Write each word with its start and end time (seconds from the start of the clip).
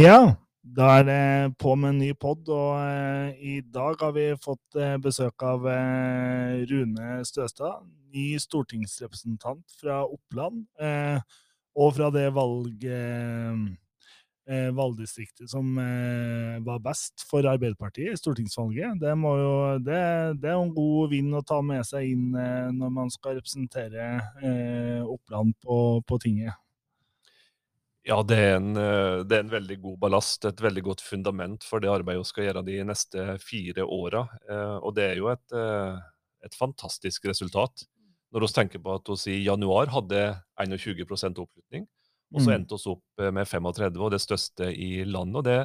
Ja, 0.00 0.32
da 0.64 0.86
er 0.96 1.02
det 1.04 1.56
på 1.60 1.74
med 1.76 1.90
en 1.90 1.98
ny 2.00 2.14
pod, 2.16 2.46
og 2.48 2.78
eh, 2.80 3.34
i 3.36 3.56
dag 3.60 4.00
har 4.00 4.14
vi 4.16 4.30
fått 4.40 4.78
eh, 4.80 4.94
besøk 5.02 5.42
av 5.44 5.66
eh, 5.68 6.62
Rune 6.70 7.18
Støstad, 7.28 7.82
ny 8.14 8.38
stortingsrepresentant 8.40 9.74
fra 9.76 9.98
Oppland, 10.06 10.62
eh, 10.80 11.18
og 11.76 11.92
fra 11.98 12.08
det 12.14 12.30
valg, 12.32 12.86
eh, 12.86 13.60
eh, 14.48 14.70
valgdistriktet 14.78 15.52
som 15.52 15.68
var 15.76 16.80
best 16.86 17.26
for 17.28 17.44
Arbeiderpartiet 17.52 18.14
i 18.14 18.22
stortingsvalget. 18.22 18.96
Det, 19.04 19.12
jo, 19.12 19.52
det, 19.84 20.00
det, 20.40 20.54
er 20.54 20.62
en 20.62 20.72
god 20.80 21.12
vind 21.12 21.36
å 21.36 21.44
ta 21.44 21.60
med 21.60 21.84
seg 21.90 22.08
inn 22.14 22.32
når 22.80 22.96
man 23.02 23.12
skal 23.12 23.36
representere 23.36 24.14
Oppland 25.04 25.58
på, 25.60 26.00
på 26.08 26.22
tinget. 26.24 26.56
Ja, 28.10 28.16
det 28.26 28.36
er, 28.42 28.56
en, 28.58 28.72
eh, 28.74 29.20
det 29.22 29.36
er, 29.36 29.44
en, 29.44 29.52
veldig 29.52 29.76
god 29.84 29.98
ballast, 30.02 30.44
et 30.48 30.60
veldig 30.60 30.82
godt 30.88 31.02
fundament 31.04 31.62
for 31.66 31.82
det 31.82 31.92
arbeidet 31.92 32.24
vi 32.24 32.30
skal 32.32 32.48
gjøre 32.48 32.64
de 32.66 32.80
neste 32.88 33.26
fire 33.42 33.86
åra. 33.86 34.24
Eh, 34.50 34.78
og 34.80 34.96
det 34.96 35.04
er 35.12 35.20
jo 35.20 35.28
et, 35.30 35.46
eh, 35.54 36.00
et, 36.42 36.56
fantastisk 36.58 37.28
resultat. 37.30 37.84
Når 38.34 38.46
vi 38.46 38.50
tenker 38.56 38.82
på 38.82 38.96
at 38.98 39.12
vi 39.26 39.36
i 39.36 39.44
januar 39.46 39.92
hadde 39.94 40.24
21% 40.58 41.38
oppslutning, 41.38 41.86
og 42.34 42.42
så 42.42 42.50
mm. 42.50 42.56
endte 42.56 42.78
vi 42.78 42.92
opp 42.96 43.24
med 43.38 43.46
35, 43.46 44.02
og 44.02 44.12
det 44.14 44.22
største 44.22 44.70
i 44.74 44.90
landet. 45.06 45.38
og 45.38 45.46
det, 45.46 45.58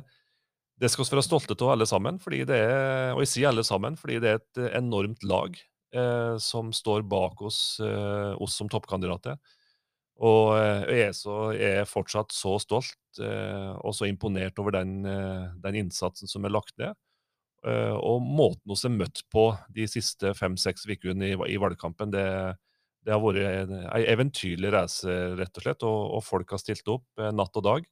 det 0.81 0.89
skal 0.91 1.05
vi 1.05 1.15
være 1.15 1.25
stolte 1.25 1.57
av 1.61 1.75
alle 1.75 1.89
sammen, 1.89 2.17
fordi 2.21 2.43
det 2.45 2.57
er, 2.57 3.13
og 3.15 3.21
jeg 3.23 3.31
sier 3.31 3.49
alle 3.49 3.65
sammen, 3.65 3.97
fordi 3.97 4.17
det 4.21 4.31
er 4.31 4.41
et 4.41 4.63
enormt 4.81 5.23
lag 5.23 5.57
eh, 5.95 6.37
som 6.41 6.73
står 6.73 7.05
bak 7.09 7.41
oss, 7.41 7.79
eh, 7.81 8.33
oss 8.41 8.57
som 8.59 8.69
toppkandidater. 8.69 9.37
Og 10.23 10.55
ESO 10.91 11.49
jeg 11.55 11.81
er, 11.81 11.89
fortsatt 11.89 12.31
så 12.31 12.55
stolt 12.63 13.19
eh, 13.19 13.71
og 13.83 13.95
så 13.97 14.07
imponert 14.07 14.59
over 14.61 14.77
den, 14.77 15.01
eh, 15.03 15.49
den, 15.63 15.81
innsatsen 15.83 16.31
som 16.31 16.45
er 16.45 16.55
lagt 16.55 16.77
ned. 16.79 16.95
og 17.65 18.21
måten 18.21 18.69
vi 18.69 18.75
er 18.85 18.91
møtt 18.93 19.23
på 19.33 19.47
de 19.73 19.87
siste 19.89 20.35
fem-seks 20.37 20.85
ukene 20.85 21.31
i, 21.31 21.33
i, 21.33 21.57
valgkampen, 21.57 22.11
det, 22.13 22.25
det, 23.01 23.11
har 23.11 23.23
vært 23.23 23.41
en, 23.41 23.73
en 23.89 24.05
eventyrlig 24.05 24.69
reise, 24.71 25.09
rett 25.39 25.57
og 25.57 25.65
slett. 25.65 25.83
Og, 25.83 26.01
og, 26.13 26.21
folk 26.23 26.53
har 26.53 26.61
stilt 26.61 26.87
opp 26.93 27.23
natt 27.33 27.57
og 27.57 27.65
dag. 27.65 27.87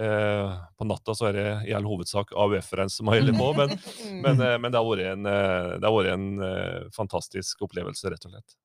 Eh, 0.00 0.56
på 0.72 0.88
natta 0.88 1.12
så 1.14 1.28
er 1.28 1.36
det 1.36 1.46
i 1.68 1.76
all 1.76 1.84
hovedsak 1.84 2.32
AUF-rens 2.32 2.96
som 2.96 3.12
har 3.12 3.20
holdt 3.20 3.36
på, 3.36 3.52
men, 3.60 3.76
men, 4.24 4.40
men, 4.40 4.70
det 4.72 4.80
har 4.80 4.88
vært 4.88 5.12
en, 5.12 5.28
det 5.28 5.84
har 5.84 5.96
vært 5.98 6.16
en 6.16 6.90
fantastisk 6.96 7.68
opplevelse, 7.68 8.08
rett 8.08 8.24
og 8.24 8.38
slett. 8.38 8.56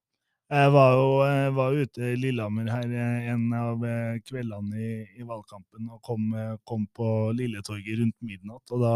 Jeg 0.45 0.69
var 0.75 0.91
jo 0.93 1.05
var 1.57 1.73
ute 1.73 2.11
i 2.11 2.17
Lillehammer 2.21 2.67
her 2.69 2.91
eh, 2.93 3.29
en 3.33 3.53
av 3.57 3.81
eh, 3.81 4.19
kveldene 4.27 4.77
i, 4.77 4.89
i 5.17 5.23
valgkampen 5.25 5.87
og 5.89 5.97
kom, 6.05 6.27
eh, 6.37 6.51
kom, 6.69 6.83
på 6.93 7.33
Lilletorget 7.33 7.97
rundt 7.97 8.13
midnatt. 8.21 8.61
og 8.69 8.83
Da, 8.83 8.91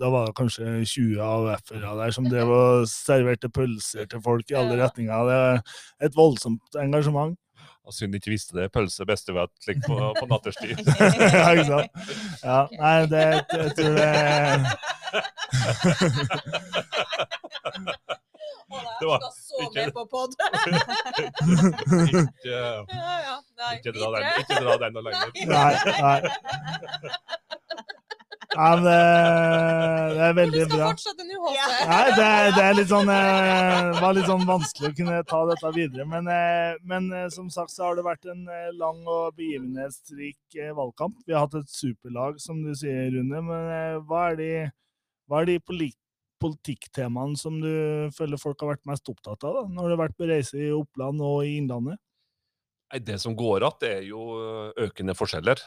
da 0.00 0.10
var 0.10 0.26
det 0.26 0.34
kanskje 0.40 0.82
20 0.82 1.22
AUF-ere 1.22 1.94
der 2.00 2.10
som 2.16 2.26
drev 2.26 2.50
og 2.50 2.88
serverte 2.90 3.46
pølser 3.46 4.10
til 4.10 4.24
folk 4.24 4.50
i 4.50 4.58
alle 4.58 4.74
retninger. 4.82 5.30
Det 5.30 5.38
er 5.38 5.62
et 6.10 6.18
voldsomt 6.18 6.80
engasjement. 6.82 7.38
Og 7.86 7.94
Synd 7.94 8.18
ikke 8.18 8.34
visste 8.34 8.58
det. 8.58 8.72
Pølse 8.74 9.06
bestevenn 9.06 9.54
like, 9.68 9.80
på, 9.86 9.94
på 10.18 10.26
natterstid. 10.28 10.82
ja, 11.38 11.46
ikke 11.54 11.70
sant. 11.70 11.90
Ja, 12.42 12.66
nei, 12.74 13.06
det 13.06 13.22
jeg 13.54 13.70
tror 13.78 13.92
det 14.02 14.10
det 19.00 19.08
var 19.08 19.20
så 19.34 19.62
ikke, 19.64 19.84
med 19.84 19.92
på 19.94 20.04
pod. 20.10 20.34
ikke, 22.24 22.50
ja, 22.50 23.16
ja, 23.24 23.36
nei, 23.60 23.72
ikke, 23.78 23.92
dra 23.94 24.10
den, 24.14 24.28
ikke 24.42 24.62
dra 24.64 24.76
den 24.82 24.96
noe 24.96 25.04
lenger. 25.06 25.28
Nei, 25.52 25.72
nei. 26.02 26.18
Ja, 28.56 28.68
det, 28.80 28.94
det, 30.16 30.22
er 30.24 30.32
veldig 30.34 30.62
bra. 30.72 30.88
Nei, 31.86 32.06
det, 32.16 32.28
det 32.56 32.62
er 32.64 32.74
litt 32.74 32.88
sånn, 32.90 33.10
det 33.12 34.00
var 34.00 34.16
litt 34.16 34.26
sånn 34.26 34.46
vanskelig 34.48 34.88
å 34.88 34.96
kunne 34.98 35.20
ta 35.30 35.42
dette 35.52 35.72
videre. 35.76 36.08
Men, 36.08 36.30
eh, 36.32 36.72
men 36.88 37.06
eh, 37.14 37.28
som 37.34 37.52
sagt 37.54 37.74
så 37.76 37.86
har 37.86 37.98
det 37.98 38.06
vært 38.08 38.26
en 38.32 38.42
lang 38.80 39.04
og 39.04 39.36
begivenhetsrik 39.38 40.58
valgkamp. 40.74 41.20
Vi 41.28 41.36
har 41.36 41.46
hatt 41.46 41.60
et 41.60 41.70
superlag, 41.70 42.40
som 42.42 42.64
du 42.64 42.72
sier, 42.74 43.12
Rune. 43.14 43.44
Men 43.46 44.02
hva 44.08 44.30
er 44.32 44.40
de, 44.40 44.52
hva 45.28 45.44
er 45.44 45.52
de 45.52 45.60
polit 45.62 45.98
politikktemaene 46.42 47.38
som 47.38 47.58
du 47.62 47.72
føler 48.16 48.40
folk 48.40 48.60
har 48.62 48.74
vært 48.74 48.86
mest 48.88 49.08
opptatt 49.10 49.44
av, 49.46 49.56
da, 49.60 49.64
når 49.72 49.88
du 49.88 49.94
har 49.94 50.04
vært 50.06 50.18
på 50.18 50.28
reise 50.30 50.60
i 50.60 50.70
Oppland 50.74 51.22
og 51.24 51.42
i 51.46 51.58
Innlandet? 51.58 52.00
Det 53.04 53.18
som 53.20 53.36
går 53.36 53.66
igjen, 53.66 53.84
er 53.84 54.06
jo 54.08 54.22
økende 54.80 55.16
forskjeller 55.18 55.60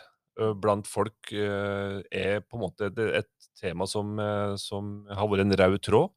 blant 0.57 0.87
folk. 0.89 1.31
er 1.31 2.41
på 2.41 2.57
en 2.57 2.63
måte 2.63 2.89
et 2.89 3.29
tema 3.59 3.85
som, 3.85 4.17
som 4.57 5.03
har 5.09 5.29
vært 5.29 5.45
en 5.45 5.57
rød 5.59 5.77
tråd. 5.85 6.09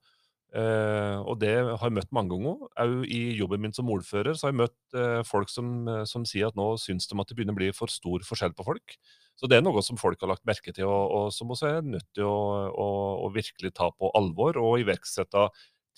Og 0.55 1.35
det 1.43 1.55
har 1.59 1.83
jeg 1.83 1.97
møtt 1.99 2.15
mange 2.15 2.31
ganger. 2.33 2.63
Òg 2.81 3.05
i 3.11 3.35
jobben 3.37 3.61
min 3.61 3.75
som 3.75 3.91
ordfører 3.91 4.39
så 4.39 4.49
har 4.49 4.55
jeg 4.55 4.63
møtt 4.63 5.29
folk 5.29 5.51
som, 5.51 5.85
som, 6.07 6.25
sier 6.25 6.49
at 6.49 6.57
nå 6.59 6.77
syns 6.81 7.11
de 7.11 7.19
at 7.19 7.29
det 7.29 7.37
begynner 7.37 7.57
å 7.57 7.61
bli 7.61 7.73
for 7.77 7.93
stor 7.93 8.25
forskjell 8.25 8.55
på 8.57 8.67
folk. 8.71 8.97
Så 9.35 9.51
det 9.51 9.59
er 9.59 9.65
noe 9.65 9.83
som 9.83 9.99
folk 9.99 10.21
har 10.23 10.31
lagt 10.31 10.47
merke 10.47 10.73
til, 10.75 10.87
og, 10.87 11.15
og 11.15 11.33
som 11.35 11.51
også 11.51 11.71
er 11.71 11.87
nødt 11.87 12.07
til 12.15 12.27
å, 12.29 12.39
å, 12.71 12.89
å, 13.27 13.31
virkelig 13.35 13.73
ta 13.75 13.91
på 13.91 14.11
alvor 14.15 14.61
og 14.63 14.79
iverksette 14.85 15.49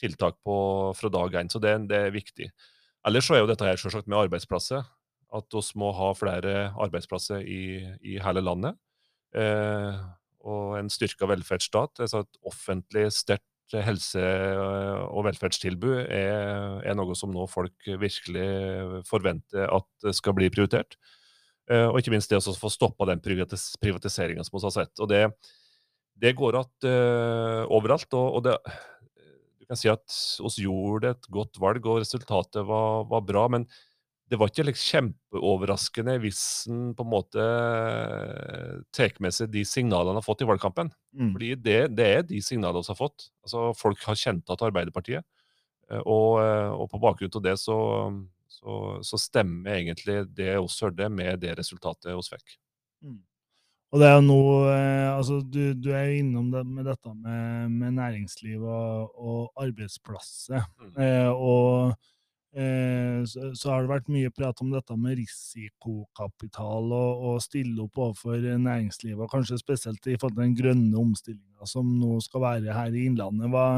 tiltak 0.01 0.39
på 0.45 0.57
fra 0.97 1.11
dag 1.13 1.37
én. 1.43 1.51
Så 1.53 1.61
det, 1.63 1.75
det, 1.91 2.01
er 2.07 2.15
viktig. 2.15 2.49
Ellers 3.07 3.29
så 3.29 3.37
er 3.37 3.45
jo 3.45 3.51
dette 3.51 3.67
her 3.69 3.81
selvsagt 3.81 4.09
med 4.09 4.23
arbeidsplasser. 4.25 4.87
At 5.37 5.53
vi 5.53 5.81
må 5.81 5.91
ha 5.97 6.13
flere 6.17 6.71
arbeidsplasser 6.81 7.45
i, 7.45 7.83
i 8.01 8.17
hele 8.23 8.45
landet. 8.45 8.79
Eh, 9.37 10.01
og 10.47 10.79
en 10.79 10.89
styrka 10.93 11.29
velferdsstat. 11.29 12.01
Altså 12.05 12.25
et 12.25 12.41
offentlig 12.47 13.11
sterkt 13.15 13.45
helse- 13.75 14.23
og 15.11 15.25
velferdstilbud 15.27 16.07
er, 16.07 16.81
er, 16.87 16.95
noe 16.95 17.17
som 17.19 17.33
nå 17.35 17.49
folk 17.51 17.89
virkelig 18.01 19.03
forventer 19.09 19.67
at 19.75 20.15
skal 20.15 20.37
bli 20.39 20.51
prioritert. 20.55 20.95
Uh, 21.67 21.89
og 21.91 21.99
ikke 21.99 22.13
minst 22.15 22.31
det 22.31 22.39
å 22.39 22.55
få 22.55 22.71
stoppa 22.71 23.09
den 23.11 23.23
privatis 23.23 23.73
privatiseringa 23.83 24.45
som 24.47 24.55
vi 24.55 24.63
har 24.63 24.75
sett. 24.77 24.93
Og 25.03 25.11
det, 25.11 25.25
det 26.15 26.37
går 26.39 26.61
igjen 26.61 26.93
uh, 26.93 27.63
overalt. 27.75 28.07
Og, 28.15 28.39
og 28.39 28.45
det, 28.47 28.55
du 29.59 29.67
kan 29.67 29.81
si 29.81 29.91
at 29.91 30.21
oss 30.47 30.61
gjorde 30.63 31.17
et 31.17 31.29
godt 31.33 31.59
valg, 31.63 31.89
og 31.91 32.05
resultatet 32.05 32.63
var, 32.69 33.03
var 33.11 33.25
bra. 33.27 33.47
Men 33.51 33.67
det 34.31 34.39
var 34.39 34.51
ikke 34.51 34.69
liksom 34.69 34.91
kjempeoverraskende 34.93 36.17
hvis 36.23 36.41
en 36.71 36.87
på 36.99 37.05
en 37.07 37.11
måte 37.13 37.43
tar 38.95 39.19
med 39.23 39.35
seg 39.35 39.53
de 39.55 39.63
signalene 39.67 40.15
han 40.15 40.21
har 40.21 40.27
fått 40.27 40.43
i 40.43 40.49
valgkampen. 40.51 40.91
Mm. 41.15 41.35
Fordi 41.35 41.51
det, 41.63 41.81
det, 41.99 42.07
er 42.07 42.25
de 42.31 42.43
signalene 42.43 42.83
vi 42.87 42.95
har 42.95 42.99
fått. 42.99 43.29
Altså, 43.47 43.69
folk 43.79 44.07
har 44.07 44.19
kjent 44.19 44.55
at 44.55 44.65
Arbeiderpartiet. 44.67 45.27
Uh, 45.91 46.03
og, 46.03 46.31
og 46.79 46.89
på 46.95 47.03
bakgrunn 47.03 47.39
av 47.39 47.47
det 47.51 47.59
så 47.63 47.77
så, 48.57 48.99
så 49.05 49.21
stemmer 49.21 49.77
egentlig 49.79 50.23
det 50.37 50.55
oss 50.59 50.81
hørte, 50.85 51.09
med 51.13 51.43
det 51.45 51.57
resultatet 51.59 52.15
oss 52.17 52.33
fikk. 52.33 52.57
Mm. 53.05 53.21
Og 53.95 54.03
det 54.03 54.09
er 54.09 54.17
jo 54.17 54.25
noe 54.27 54.57
eh, 54.73 55.13
altså 55.13 55.39
du, 55.41 55.71
du, 55.79 55.93
er 55.95 56.11
jo 56.11 56.25
innom 56.25 56.51
det 56.53 56.65
med 56.67 56.89
dette 56.89 57.13
med, 57.15 57.71
med 57.71 57.95
næringsliv 58.01 58.65
og, 58.65 59.15
og 59.15 59.63
arbeidsplasser. 59.63 60.67
Mm. 60.83 60.97
Eh, 61.05 61.31
og 61.31 61.95
eh, 62.59 63.23
så, 63.31 63.53
så, 63.55 63.71
har 63.71 63.85
det 63.85 63.93
vært 63.95 64.11
mye 64.13 64.33
prat 64.35 64.61
om 64.65 64.75
dette 64.75 64.99
med 64.99 65.21
risikokapital 65.21 66.91
og, 66.99 67.23
og 67.31 67.39
stille 67.45 67.79
opp 67.87 68.03
overfor 68.09 68.43
næringslivet, 68.43 69.23
og 69.23 69.33
kanskje 69.33 69.63
spesielt 69.63 70.11
i 70.11 70.19
forhold 70.19 70.35
til 70.35 70.45
den 70.45 70.59
grønne 70.59 71.01
omstillinga 71.07 71.71
som 71.71 71.95
nå 72.01 72.19
skal 72.27 72.43
være 72.49 72.77
her 72.77 72.93
i 72.93 73.07
Innlandet. 73.07 73.53
Hva, 73.55 73.69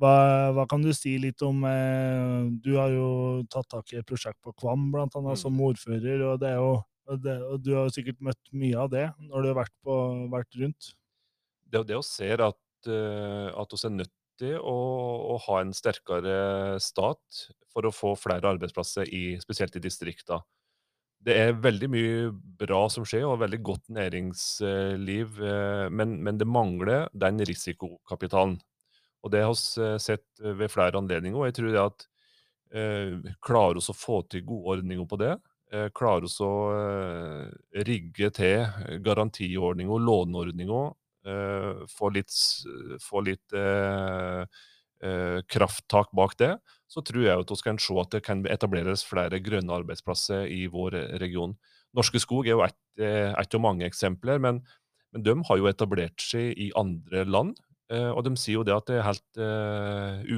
hva, 0.00 0.14
hva, 0.54 0.64
kan 0.70 0.82
du 0.82 0.90
si 0.96 1.14
litt 1.22 1.42
om 1.46 1.62
eh, 1.68 2.50
Du 2.64 2.74
har 2.80 2.90
jo 2.90 3.44
tatt 3.52 3.68
tak 3.70 3.92
i 3.92 4.00
et 4.00 4.08
prosjekt 4.08 4.40
på 4.42 4.54
Kvam, 4.58 4.88
blant 4.94 5.14
annet, 5.14 5.38
mm. 5.38 5.42
som 5.44 5.60
ordfører. 5.62 6.24
og, 6.26 6.42
jo, 6.42 7.18
det, 7.22 7.36
og 7.46 7.62
Du 7.62 7.74
har 7.76 7.92
sikkert 7.94 8.22
møtt 8.24 8.52
mye 8.52 8.80
av 8.80 8.90
det 8.94 9.06
når 9.28 9.42
du 9.44 9.50
har 9.52 9.60
vært, 9.62 9.74
på, 9.86 9.98
vært 10.34 10.60
rundt? 10.62 10.90
Det 11.64 11.78
er 11.78 11.84
jo 11.84 11.90
det 11.92 12.00
å 12.00 12.06
se 12.06 12.32
at, 12.34 12.60
uh, 12.90 13.48
at 13.54 13.74
vi 13.74 13.80
er 13.86 13.96
nødt 14.00 14.14
til 14.38 14.58
å, 14.58 14.74
å, 15.34 15.38
ha 15.46 15.60
en 15.62 15.70
sterkere 15.74 16.34
stat 16.82 17.46
for 17.70 17.86
å 17.86 17.94
få 17.94 18.16
flere 18.18 18.50
arbeidsplasser, 18.50 19.06
i, 19.14 19.38
spesielt 19.42 19.78
i 19.78 19.82
distriktene. 19.82 20.42
Det 21.24 21.34
er 21.40 21.54
veldig 21.56 21.88
mye 21.88 22.16
bra 22.60 22.82
som 22.92 23.06
skjer, 23.08 23.22
og 23.24 23.38
veldig 23.40 23.62
godt 23.64 23.86
næringsliv, 23.94 25.38
uh, 25.38 25.86
men, 25.88 26.18
men 26.26 26.42
det 26.42 26.50
mangler 26.50 27.06
den 27.14 27.38
risikokapitalen. 27.46 28.58
Og 29.24 29.32
det 29.32 29.42
har 29.44 29.54
vi 29.56 29.84
eh, 29.86 29.96
sett 30.02 30.26
eh, 30.42 30.54
ved 30.58 30.72
flere 30.72 31.00
anledninger. 31.00 31.38
Og 31.40 31.48
jeg 31.48 31.56
tror 31.58 31.72
det 31.72 31.82
at 31.82 32.06
eh, 32.74 33.32
klarer 33.44 33.80
oss 33.80 33.90
å 33.92 33.96
få 33.96 34.22
til 34.30 34.44
gode 34.48 34.78
ordninger 34.78 35.08
på 35.10 35.18
det, 35.22 35.32
eh, 35.72 35.88
klarer 35.96 36.28
oss 36.28 36.38
å 36.44 36.52
eh, 36.74 37.82
rigge 37.88 38.30
til 38.36 39.00
garantiordninger 39.06 40.04
låneordninger, 40.10 40.92
eh, 41.30 41.84
få 41.90 42.12
litt, 42.16 42.36
få 43.04 43.24
litt 43.30 43.58
krafttak 45.52 46.12
bak 46.16 46.32
det, 46.40 46.54
så 46.88 47.02
tror 47.04 47.24
jeg 47.26 47.42
at 47.42 47.50
vi 47.50 47.56
kan 47.66 47.78
se 47.82 47.96
at 48.00 48.14
det 48.14 48.22
kan 48.24 48.44
etableres 48.48 49.02
flere 49.04 49.40
grønne 49.44 49.74
arbeidsplasser 49.74 50.46
i 50.48 50.62
vår 50.72 50.96
region. 51.20 51.52
Norske 51.94 52.22
Skog 52.22 52.48
er 52.48 52.54
jo 52.56 52.62
ett 52.64 52.78
et 53.04 53.54
av 53.58 53.60
mange 53.60 53.84
eksempler, 53.88 54.38
men 54.38 54.62
Men 55.14 55.22
de 55.22 55.32
har 55.46 55.58
jo 55.58 55.66
etablert 55.70 56.18
seg 56.18 56.56
i 56.58 56.72
andre 56.74 57.24
land, 57.24 57.54
og 57.92 58.22
de 58.24 58.30
sier 58.40 58.56
jo 58.56 58.64
det 58.64 58.72
at 58.72 58.86
det 58.88 58.94
er 58.96 59.04
helt 59.04 59.40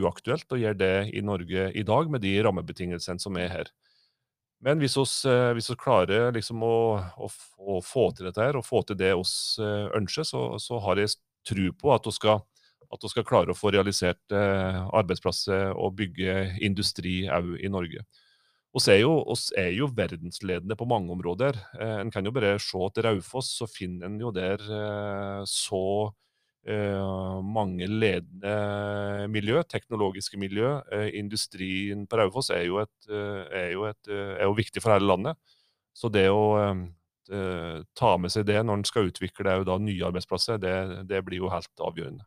uaktuelt 0.03 0.51
å 0.51 0.59
gjøre 0.59 0.79
det 0.81 0.97
i 1.15 1.23
Norge 1.23 1.69
i 1.79 1.85
dag, 1.87 2.11
med 2.11 2.25
de 2.25 2.33
rammebetingelsene 2.43 3.23
som 3.23 3.39
er 3.39 3.53
her. 3.53 3.71
Men 4.67 4.81
hvis 4.83 4.97
vi 4.97 5.77
klarer 5.79 6.35
liksom 6.35 6.65
å, 6.67 6.77
å, 7.23 7.31
å, 7.31 7.79
få 7.87 8.09
til 8.17 8.27
dette 8.27 8.43
her, 8.43 8.59
og 8.59 8.67
få 8.67 8.83
til 8.89 8.99
det 8.99 9.13
oss 9.15 9.61
ønsker, 9.63 10.27
så, 10.27 10.43
så 10.59 10.81
har 10.83 10.99
jeg 10.99 11.15
tro 11.47 11.71
på 11.79 11.95
at 11.95 12.11
vi 12.11 12.17
skal, 12.17 12.43
skal 13.07 13.29
klare 13.29 13.55
å 13.55 13.59
få 13.59 13.71
realisert 13.77 14.35
arbeidsplasser 14.35 15.71
og 15.77 15.95
bygge 16.03 16.57
industri 16.67 17.21
òg 17.31 17.55
i 17.63 17.71
Norge. 17.71 18.03
Vi 18.77 18.93
er, 18.93 19.07
er, 19.57 19.71
jo 19.73 19.87
verdensledende 19.89 20.77
på 20.77 20.85
mange 20.85 21.09
områder. 21.15 21.57
Eh, 21.81 21.97
en 22.03 22.11
kan 22.13 22.27
jo 22.27 22.33
bare 22.35 22.59
se 22.61 22.89
til 22.93 23.07
Raufoss, 23.07 23.55
så 23.57 23.69
finner 23.71 24.11
en 24.11 24.19
jo 24.21 24.33
der 24.35 24.61
eh, 24.61 25.43
så 25.49 25.81
eh, 26.11 26.13
mange 26.67 27.87
ledende 27.87 29.27
miljø, 29.31 29.63
teknologiske 29.63 30.39
miljø. 30.39 30.81
Eh, 30.93 31.13
industrien 31.19 32.07
på 32.07 32.19
Raufoss 32.19 32.51
er, 32.51 32.67
er, 33.09 33.71
er, 33.71 34.43
jo 34.43 34.57
viktig 34.57 34.83
for 34.83 34.97
hele 34.97 35.07
landet. 35.07 35.39
Så 35.97 36.11
det 36.13 36.27
å 36.31 36.57
eh, 36.59 37.85
ta 37.95 38.17
med 38.19 38.35
seg 38.35 38.49
det 38.51 38.59
når 38.65 38.81
en 38.81 38.89
skal 38.89 39.13
utvikle 39.13 39.61
nye 39.79 40.09
arbeidsplasser, 40.09 40.59
det, 40.59 41.07
det 41.07 41.23
blir 41.25 41.45
jo 41.45 41.53
helt 41.55 41.87
avgjørende. 41.87 42.27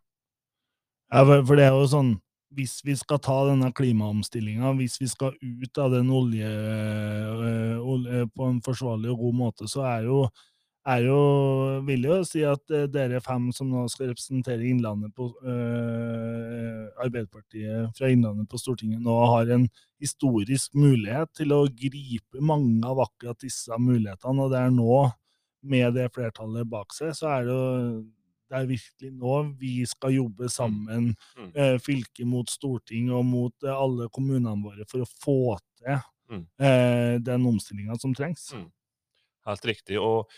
Ja, 1.09 1.25
for 1.25 1.57
det 1.57 1.65
er 1.65 1.75
jo 1.75 1.87
sånn 1.89 2.15
hvis 2.55 2.79
vi 2.85 2.95
skal 2.97 3.19
ta 3.21 3.35
denne 3.45 3.69
klimaomstillinga, 3.75 4.71
hvis 4.79 4.97
vi 5.01 5.07
skal 5.09 5.35
ut 5.37 5.81
av 5.81 5.93
den 5.93 6.09
olje, 6.13 6.49
olje, 7.77 8.23
på 8.33 8.47
en 8.49 8.61
forsvarlig 8.65 9.11
og 9.13 9.21
god 9.25 9.37
måte, 9.37 9.67
så 9.69 9.85
er 9.85 10.07
jo, 10.09 10.23
er 10.87 11.03
jo 11.03 11.19
vil 11.87 12.05
jo 12.07 12.17
si 12.27 12.41
at 12.47 12.71
øh, 12.71 12.87
dere 12.91 13.19
fem 13.23 13.49
som 13.55 13.69
nå 13.71 13.85
skal 13.91 14.11
representere 14.11 14.67
Innlandet 14.69 15.11
på 15.15 15.27
øh, 15.43 16.85
Arbeiderpartiet 17.03 17.97
fra 17.97 18.11
Innlandet 18.11 18.47
på 18.49 18.57
Stortinget, 18.61 19.01
nå 19.03 19.17
har 19.33 19.51
en 19.55 19.67
historisk 19.99 20.75
mulighet 20.79 21.33
til 21.35 21.51
å 21.55 21.65
gripe 21.67 22.39
mange 22.41 22.79
av 22.87 23.01
akkurat 23.03 23.39
disse 23.43 23.75
mulighetene. 23.75 24.45
Og 24.45 24.53
det 24.53 24.61
er 24.61 24.71
nå, 24.75 25.01
med 25.69 25.93
det 25.99 26.07
flertallet 26.15 26.69
bak 26.71 26.95
seg, 26.95 27.11
så 27.17 27.33
er 27.33 27.49
det 27.49 27.57
jo 27.57 27.67
det 28.49 28.57
er 28.57 28.69
virkelig 28.69 29.11
nå 29.13 29.33
vi 29.59 29.73
skal 29.85 30.15
jobbe 30.15 30.47
mm. 30.47 30.53
sammen, 30.53 31.09
mm. 31.37 31.49
eh, 31.53 31.75
fylke 31.83 32.25
mot 32.25 32.49
storting 32.49 33.11
og 33.13 33.21
mot 33.27 33.67
eh, 33.67 33.73
alle 33.73 34.09
kommunene 34.13 34.55
våre, 34.63 34.87
for 34.89 35.05
å 35.05 35.09
få 35.21 35.57
til 35.77 35.99
mm. 36.31 36.45
eh, 36.65 37.15
den 37.21 37.45
omstillinga 37.45 37.99
som 38.01 38.15
trengs. 38.17 38.47
Mm. 38.57 38.65
Helt 39.49 39.69
riktig. 39.69 39.99
og 40.01 40.31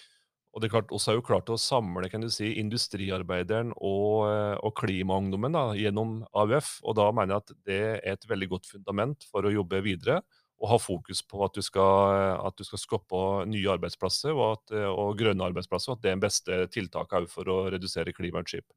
og 0.52 0.60
det 0.60 0.68
er 0.68 0.74
klart, 0.74 0.92
oss 0.92 1.08
har 1.08 1.16
jo 1.16 1.24
klart 1.24 1.50
å 1.54 1.60
samle 1.60 2.10
kan 2.12 2.26
du 2.26 2.28
si, 2.34 2.50
industriarbeideren 2.60 3.72
og, 3.78 4.28
eh, 4.28 4.58
og 4.60 4.76
klimaungdommen 4.82 5.56
da, 5.56 5.64
gjennom 5.80 6.18
AUF. 6.36 6.74
og 6.84 6.98
Da 7.00 7.08
mener 7.16 7.38
jeg 7.38 7.44
at 7.44 7.54
det 7.70 7.82
er 7.88 8.02
et 8.16 8.28
veldig 8.28 8.50
godt 8.52 8.68
fundament 8.74 9.24
for 9.32 9.48
å 9.48 9.54
jobbe 9.54 9.80
videre 9.86 10.20
og 10.62 10.70
ha 10.70 10.78
fokus 10.78 11.24
på 11.26 11.40
at 11.46 11.56
du 11.58 11.64
skal, 11.66 12.36
at 12.38 12.58
du 12.60 12.66
skal 12.68 12.82
skape 12.82 13.22
nye 13.50 13.72
arbeidsplasser 13.74 14.36
og, 14.36 14.60
at, 14.60 14.76
og, 14.92 15.16
grønne 15.18 15.48
arbeidsplasser. 15.48 15.94
og 15.94 15.98
At 15.98 16.04
det 16.04 16.12
er 16.12 16.20
det 16.20 16.26
beste 16.28 16.60
tiltaket 16.76 17.32
for 17.32 17.50
å 17.50 17.64
redusere 17.74 18.14
klimautslipp. 18.14 18.68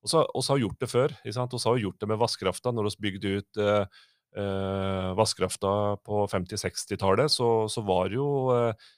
Vi 0.00 0.16
har 0.16 0.62
gjort 0.62 0.80
det 0.80 0.88
før. 0.90 1.14
Vi 1.22 1.34
har 1.36 1.78
gjort 1.84 2.00
det 2.00 2.08
med 2.08 2.18
vannkrafta. 2.18 2.72
Når 2.72 2.88
vi 2.88 3.04
bygde 3.06 3.34
ut 3.36 3.60
eh, 3.60 3.84
eh 4.40 5.12
vannkrafta 5.14 6.00
på 6.06 6.24
50-60-tallet, 6.32 7.30
så, 7.30 7.68
så, 7.68 7.84
var 7.84 8.10
jo 8.10 8.26
eh, 8.56 8.90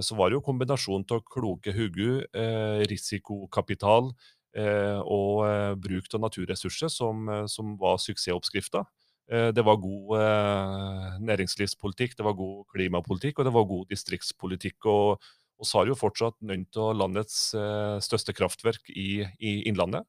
så 0.00 0.14
var 0.14 0.30
det 0.30 0.36
jo 0.36 0.44
kombinasjonen 0.46 1.06
av 1.10 1.24
kloke 1.26 1.72
hoder, 1.74 2.20
eh, 2.36 2.84
risikokapital 2.86 4.12
eh, 4.54 5.00
og 5.02 5.42
eh, 5.48 5.72
bruk 5.74 6.06
av 6.14 6.22
naturressurser 6.22 6.92
som, 6.92 7.26
som 7.50 7.74
var 7.80 7.98
suksessoppskrifta. 7.98 8.84
Eh, 9.26 9.48
det 9.50 9.64
var 9.66 9.80
god 9.82 10.20
eh, 10.20 11.16
næringslivspolitikk, 11.26 12.14
det 12.18 12.24
var 12.24 12.36
god 12.38 12.62
klimapolitikk 12.74 13.40
og 13.40 13.48
det 13.48 13.54
var 13.56 13.64
god 13.66 13.88
distriktspolitikk. 13.90 14.86
og 14.86 15.18
vi 15.58 15.66
har 15.72 15.88
jo 15.88 15.96
fortsatt 15.96 16.36
noen 16.44 16.66
av 16.76 16.94
landets 16.94 17.54
eh, 17.54 17.96
største 18.04 18.34
kraftverk 18.36 18.90
i, 18.92 19.24
i 19.40 19.62
Innlandet. 19.68 20.06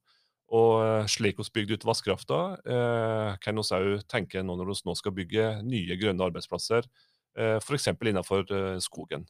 Og 0.48 1.10
slik 1.12 1.40
vi 1.40 1.44
bygde 1.56 1.76
ut 1.76 1.84
vannkrafta, 1.84 2.38
kan 3.44 3.58
vi 3.58 3.64
òg 3.76 4.06
tenke 4.08 4.40
nå 4.40 4.54
når 4.56 4.70
vi 4.70 4.76
nå 4.88 4.94
skal 4.96 5.12
bygge 5.12 5.48
nye 5.68 5.98
grønne 6.00 6.24
arbeidsplasser, 6.24 6.88
eh, 7.36 7.58
f.eks. 7.60 7.90
innenfor 7.92 8.46
skogen. 8.80 9.26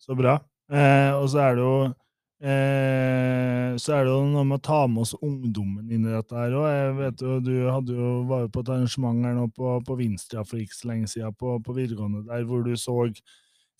Så 0.00 0.16
bra. 0.18 0.38
Eh, 0.72 1.12
og 1.14 1.28
så 1.30 1.44
er 1.44 1.58
det 1.58 1.66
jo 1.66 1.74
Eh, 2.40 3.74
så 3.76 3.92
er 3.98 4.06
det 4.06 4.12
jo 4.14 4.20
noe 4.32 4.46
med 4.48 4.62
å 4.62 4.64
ta 4.64 4.78
med 4.88 5.02
oss 5.02 5.12
ungdommen 5.20 5.90
inn 5.92 6.06
i 6.06 6.14
dette 6.14 6.38
her 6.38 6.54
òg. 6.56 6.68
Jeg 6.72 6.94
vet 6.96 7.24
jo, 7.26 7.34
Du 7.44 7.52
hadde 7.68 7.96
jo, 7.98 8.12
var 8.30 8.46
jo 8.46 8.52
på 8.54 8.62
et 8.64 8.72
arrangement 8.72 9.26
her 9.28 9.36
nå 9.36 9.44
på, 9.52 9.74
på 9.84 9.96
Vinstra 9.98 10.44
for 10.48 10.62
ikke 10.62 10.78
så 10.78 10.88
lenge 10.88 11.10
siden, 11.12 11.36
på, 11.36 11.58
på 11.60 11.76
videregående, 11.76 12.24
der 12.30 12.48
hvor 12.48 12.64
du 12.64 12.72
så 12.80 12.96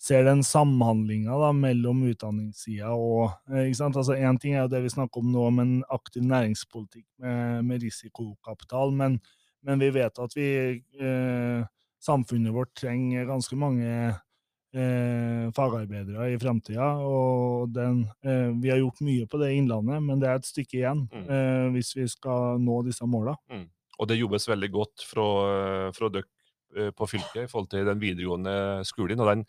ser 0.01 0.25
den 0.25 0.45
samhandlinga 0.45 1.51
mellom 1.57 2.05
utdanningssida 2.11 2.93
og 2.93 3.33
eh, 3.49 3.65
ikke 3.65 3.81
sant? 3.81 3.97
Altså 3.97 4.13
Én 4.13 4.37
ting 4.41 4.53
er 4.53 4.67
jo 4.67 4.73
det 4.75 4.85
vi 4.85 4.93
snakker 4.93 5.25
om 5.25 5.33
nå, 5.33 5.49
med 5.57 5.65
en 5.65 5.83
aktiv 5.97 6.25
næringspolitikk 6.29 7.07
med, 7.17 7.65
med 7.65 7.81
risikokapital, 7.81 8.93
men, 8.93 9.17
men, 9.65 9.81
vi 9.81 9.89
vet 9.97 10.21
at 10.21 10.37
vi, 10.37 10.51
eh, 11.01 11.65
samfunnet 12.01 12.53
vårt 12.53 12.75
trenger 12.77 13.29
ganske 13.29 13.57
mange 13.57 13.89
eh, 14.73 15.51
fagarbeidere 15.55 16.31
i 16.33 16.39
framtida. 16.39 16.93
Og 17.03 17.71
den, 17.73 18.05
eh, 18.23 18.49
vi 18.61 18.71
har 18.71 18.81
gjort 18.81 19.03
mye 19.05 19.27
på 19.27 19.41
det 19.41 19.51
i 19.51 19.59
Innlandet, 19.59 20.01
men 20.03 20.21
det 20.21 20.29
er 20.29 20.39
et 20.39 20.47
stykke 20.49 20.79
igjen 20.79 21.05
mm. 21.11 21.25
eh, 21.27 21.67
hvis 21.75 21.95
vi 21.97 22.07
skal 22.11 22.61
nå 22.61 22.81
disse 22.87 23.07
måla. 23.07 23.35
Mm. 23.51 23.67
Og 24.01 24.09
det 24.09 24.17
jobbes 24.17 24.47
veldig 24.49 24.71
godt 24.73 25.03
fra, 25.05 25.27
fra 25.93 26.09
dere 26.13 26.29
eh, 26.77 26.89
på 26.95 27.09
fylket 27.09 27.43
i 27.45 27.51
forhold 27.51 27.69
til 27.73 27.85
den 27.85 28.01
videregående 28.01 28.55
skolen. 28.87 29.21
og 29.21 29.29
den, 29.29 29.45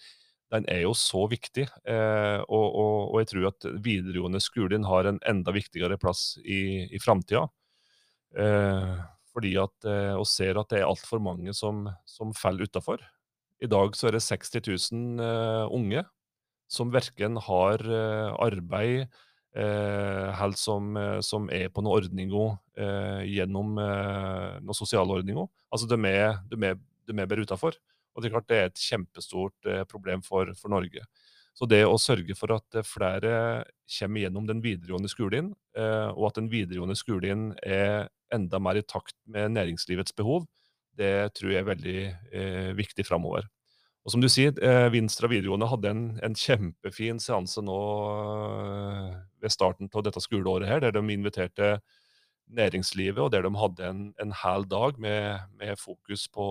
den 0.52 0.68
er 0.68 0.82
jo 0.84 0.92
så 0.98 1.24
viktig. 1.30 1.68
Eh, 1.88 2.40
og, 2.42 2.66
og, 2.68 2.98
og, 3.14 3.16
jeg 3.22 3.32
tror 3.32 3.48
at 3.52 3.70
videregående 3.84 4.42
skolen 4.44 4.84
har 4.84 5.08
en 5.08 5.22
enda 5.28 5.54
viktigere 5.56 5.96
plass 6.00 6.36
i, 6.44 6.84
i 6.92 7.00
framtida. 7.00 7.46
Eh, 8.36 8.94
fordi 9.32 9.54
at 9.56 9.86
vi 9.88 10.24
ser 10.28 10.58
at 10.60 10.68
det 10.68 10.82
er 10.82 10.90
altfor 10.90 11.16
mange 11.24 11.54
som, 11.56 11.86
som 12.04 12.34
faller 12.36 12.68
utafor. 12.68 13.00
I 13.62 13.68
dag 13.70 13.94
så 13.94 14.08
er 14.08 14.16
det 14.16 14.24
60 14.24 14.64
000 14.92 15.22
uh, 15.22 15.70
unge 15.70 16.02
som 16.72 16.90
verken 16.92 17.36
har 17.44 17.82
uh, 17.84 18.32
arbeid 18.42 19.04
uh, 19.54 20.32
eller 20.32 20.58
som, 20.58 20.96
som, 21.22 21.48
er 21.52 21.68
på 21.70 21.84
noen 21.84 22.00
ordninger 22.00 22.56
gjennom 23.28 23.74
noen 23.76 24.76
sosiale 24.76 25.12
ordninger. 25.12 25.44
Altså 25.68 25.84
de 25.90 25.98
er, 26.08 26.38
de 26.48 26.56
er, 26.70 26.78
de 26.80 27.12
er 27.20 27.28
bare 27.28 27.44
utafor. 27.44 27.76
Og 28.12 28.22
det 28.22 28.28
er 28.28 28.32
klart 28.32 28.48
det 28.48 28.56
er 28.58 28.70
et 28.70 28.80
kjempestort 28.80 29.68
problem 29.92 30.24
for, 30.24 30.48
for, 30.56 30.72
Norge. 30.72 31.04
Så 31.52 31.68
det 31.68 31.82
å 31.84 32.00
sørge 32.00 32.32
for 32.36 32.54
at 32.56 32.80
flere 32.88 33.34
kommer 33.98 34.24
gjennom 34.24 34.48
den 34.48 34.64
videregående 34.64 35.12
skolen, 35.12 35.52
og 35.76 36.24
at 36.30 36.40
den 36.40 36.48
videregående 36.52 36.96
skolen 36.96 37.50
er 37.60 38.08
enda 38.32 38.60
mer 38.60 38.80
i 38.80 38.86
takt 38.88 39.18
med 39.28 39.52
næringslivets 39.52 40.16
behov, 40.16 40.48
det 40.98 41.32
tror 41.38 41.52
jeg 41.54 41.62
er 41.62 41.68
veldig 41.68 41.98
eh, 42.32 42.70
viktig 42.78 43.06
framover. 43.08 43.48
Og 44.02 44.14
som 44.14 44.22
du 44.22 44.26
sier, 44.30 44.54
eh, 44.58 44.88
Vinstra 44.90 45.28
videregående 45.30 45.68
hadde 45.70 45.90
en, 45.92 46.06
en 46.26 46.34
kjempefin 46.34 47.20
seanse 47.22 47.62
nå 47.62 47.82
eh, 48.58 49.12
ved 49.42 49.54
starten 49.54 49.90
av 49.94 50.02
dette 50.06 50.22
skoleåret, 50.24 50.66
her, 50.68 50.82
der 50.82 50.96
de 50.96 51.02
inviterte 51.14 51.76
næringslivet, 52.52 53.20
og 53.22 53.30
der 53.32 53.46
de 53.46 53.52
hadde 53.56 53.86
en, 53.86 54.02
en 54.20 54.34
hel 54.42 54.66
dag 54.68 54.98
med, 55.00 55.46
med 55.60 55.78
fokus 55.78 56.26
på, 56.34 56.48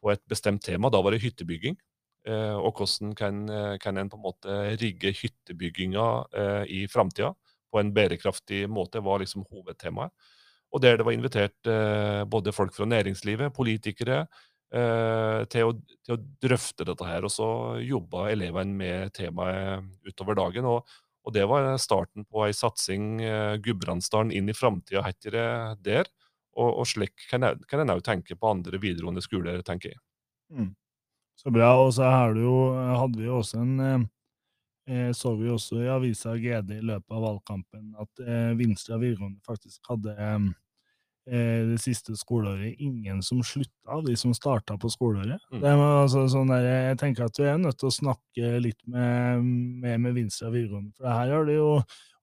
på, 0.00 0.12
et 0.14 0.22
bestemt 0.30 0.62
tema. 0.64 0.92
Da 0.94 1.02
var 1.02 1.12
det 1.12 1.24
hyttebygging. 1.26 1.76
Eh, 2.24 2.54
og 2.54 2.78
hvordan 2.78 3.16
kan, 3.18 3.42
kan, 3.82 3.98
en 3.98 4.08
på 4.08 4.16
en 4.16 4.24
måte 4.24 4.60
rigge 4.80 5.10
hyttebygginga 5.18 6.06
eh, 6.38 6.62
i 6.70 6.84
framtida 6.88 7.34
på 7.74 7.82
en 7.82 7.90
bærekraftig 7.92 8.68
måte, 8.70 9.02
var 9.02 9.18
liksom 9.20 9.42
hovedtemaet. 9.50 10.14
Og 10.74 10.82
der 10.82 10.98
det 10.98 11.06
var 11.06 11.14
invitert 11.14 11.70
eh, 11.70 12.24
både 12.26 12.52
folk 12.54 12.74
fra 12.74 12.86
næringslivet, 12.88 13.54
politikere, 13.54 14.24
eh, 14.74 15.40
til, 15.52 15.70
å, 15.70 15.74
til, 16.02 16.16
å, 16.16 16.20
drøfte 16.42 16.86
dette 16.88 17.06
her. 17.06 17.26
Og 17.26 17.30
så 17.32 17.48
jobba 17.84 18.28
elevene 18.32 18.74
med 18.74 19.14
temaet 19.14 19.86
utover 20.08 20.38
dagen. 20.40 20.66
Og, 20.66 20.96
og 21.24 21.36
det 21.36 21.46
var 21.50 21.70
starten 21.82 22.26
på 22.26 22.42
ei 22.48 22.54
satsing, 22.56 23.20
eh, 23.22 23.54
Gudbrandsdalen 23.62 24.34
inn 24.34 24.50
i 24.50 24.56
framtida, 24.56 25.04
heter 25.06 25.38
det 25.38 25.50
der. 25.86 26.10
Og, 26.58 26.80
og 26.82 26.88
slik 26.90 27.28
kan 27.30 27.46
en 27.46 27.94
òg 27.94 28.02
tenke 28.06 28.34
på 28.38 28.50
andre 28.50 28.78
videregående 28.82 29.22
skoler, 29.22 29.62
tenker 29.66 29.94
jeg. 29.94 30.02
Mm. 30.54 30.74
Så 31.38 31.54
bra. 31.54 31.70
Og 31.82 31.94
så 31.94 32.10
hadde 32.10 33.14
vi 33.18 33.28
jo 33.28 33.38
også 33.38 33.62
en 33.62 33.78
eh, 34.90 35.10
så 35.14 35.34
vi 35.38 35.50
også 35.50 35.80
i 35.82 35.88
avisa 35.90 36.34
GD 36.38 36.76
i 36.78 36.84
løpet 36.90 37.14
av 37.14 37.24
valgkampen 37.24 37.94
at 38.02 38.26
eh, 38.26 38.52
Vinstra 38.58 38.98
videregående 38.98 39.42
faktisk 39.46 39.90
hadde 39.90 40.14
eh, 40.14 40.38
det 41.26 41.78
siste 41.80 42.12
skoleåret 42.20 42.76
ingen 42.78 43.22
som 43.24 43.40
slutta 43.42 43.94
av 43.96 44.04
de 44.04 44.16
som 44.16 44.34
starta 44.36 44.76
på 44.76 44.90
skoleåret. 44.92 45.40
Mm. 45.52 45.60
Det 45.62 45.70
altså, 45.72 46.26
sånn 46.28 46.50
der, 46.52 46.66
jeg 46.90 46.98
tenker 47.00 47.24
at 47.24 47.38
vi 47.40 47.46
er 47.48 47.58
nødt 47.58 47.78
til 47.80 47.88
å 47.88 47.94
snakke 47.96 48.60
litt 48.60 48.80
med, 48.86 49.42
med, 49.44 50.00
med 50.04 50.14
Vinstra 50.14 50.50
videregående, 50.52 50.92
for 50.98 51.08
her 51.08 51.32
har 51.32 51.44
det 51.48 51.56
jo 51.56 51.70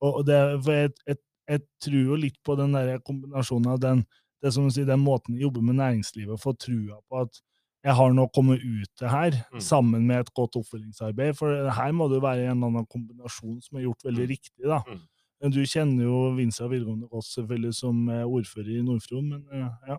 og, 0.01 0.25
det, 0.25 0.37
jeg, 0.65 0.91
jeg, 1.07 1.17
jeg 1.49 1.61
tror 1.83 2.01
jo 2.11 2.15
litt 2.17 2.37
på 2.45 2.55
den 2.57 2.73
der 2.73 2.99
kombinasjonen 3.05 3.71
av 3.73 3.79
den, 3.83 4.05
det 4.41 4.53
som 4.53 4.69
sier, 4.73 4.85
den 4.89 5.01
måten 5.05 5.35
de 5.35 5.43
jobber 5.43 5.61
med 5.61 5.75
næringslivet, 5.77 6.41
få 6.41 6.53
trua 6.57 6.97
på 7.09 7.19
at 7.25 7.41
jeg 7.85 7.93
har 7.97 8.11
nå 8.13 8.27
kommet 8.33 8.61
ut 8.61 8.89
til 8.97 9.09
her, 9.09 9.33
Mm. 9.51 9.59
sammen 9.61 10.03
med 10.05 10.19
et 10.21 10.33
godt 10.37 10.53
oppfølgingsarbeid. 10.59 11.33
For 11.37 11.69
her 11.73 11.91
må 11.97 12.05
det 12.09 12.19
jo 12.19 12.25
være 12.27 12.43
en 12.45 12.51
eller 12.61 12.67
annen 12.69 12.85
kombinasjon 12.85 13.57
som 13.65 13.77
er 13.79 13.87
gjort 13.87 14.05
veldig 14.05 14.25
Mm. 14.27 14.29
riktig. 14.29 14.63
da. 14.69 14.77
Mm. 14.87 14.99
Men 15.41 15.53
Du 15.55 15.61
kjenner 15.65 16.05
jo 16.05 16.21
Vinsa 16.37 16.67
videregående 16.69 17.09
også 17.09 17.41
selvfølgelig 17.41 17.73
som 17.77 18.01
eh, 18.13 18.23
ordfører 18.27 18.75
i 18.77 18.83
Nord-Fron, 18.85 19.29
men 19.33 19.43
eh, 19.51 19.91
ja. 19.93 19.97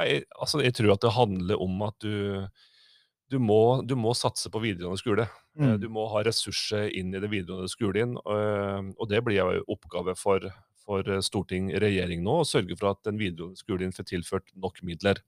Nei, 0.00 0.08
altså, 0.40 0.62
jeg 0.64 0.72
tror 0.78 0.94
at 0.94 1.02
det 1.04 1.12
handler 1.12 1.60
om 1.60 1.82
at 1.84 1.96
du, 2.00 2.46
du, 3.30 3.36
må, 3.42 3.82
du 3.84 3.96
må 4.00 4.14
satse 4.16 4.48
på 4.52 4.62
videregående 4.62 5.02
skole. 5.02 5.28
Eh, 5.28 5.36
Mm. 5.60 5.74
Du 5.82 5.88
må 5.92 6.04
ha 6.12 6.20
ressurser 6.24 6.86
inn 6.96 7.10
i 7.10 7.20
det 7.20 7.28
videregående 7.28 7.68
skolen, 7.68 8.12
og, 8.22 8.92
og 8.96 9.08
det 9.10 9.18
blir 9.26 9.40
jo 9.40 9.64
oppgave 9.74 10.14
for, 10.16 10.46
for 10.80 11.04
storting, 11.26 11.72
regjering 11.82 12.22
nå, 12.24 12.36
å 12.40 12.46
sørge 12.48 12.76
for 12.78 12.92
at 12.92 13.02
den 13.04 13.18
videregående 13.20 13.58
skolen 13.60 13.92
får 13.92 14.06
tilført 14.12 14.54
nok 14.54 14.78
midler. 14.86 15.18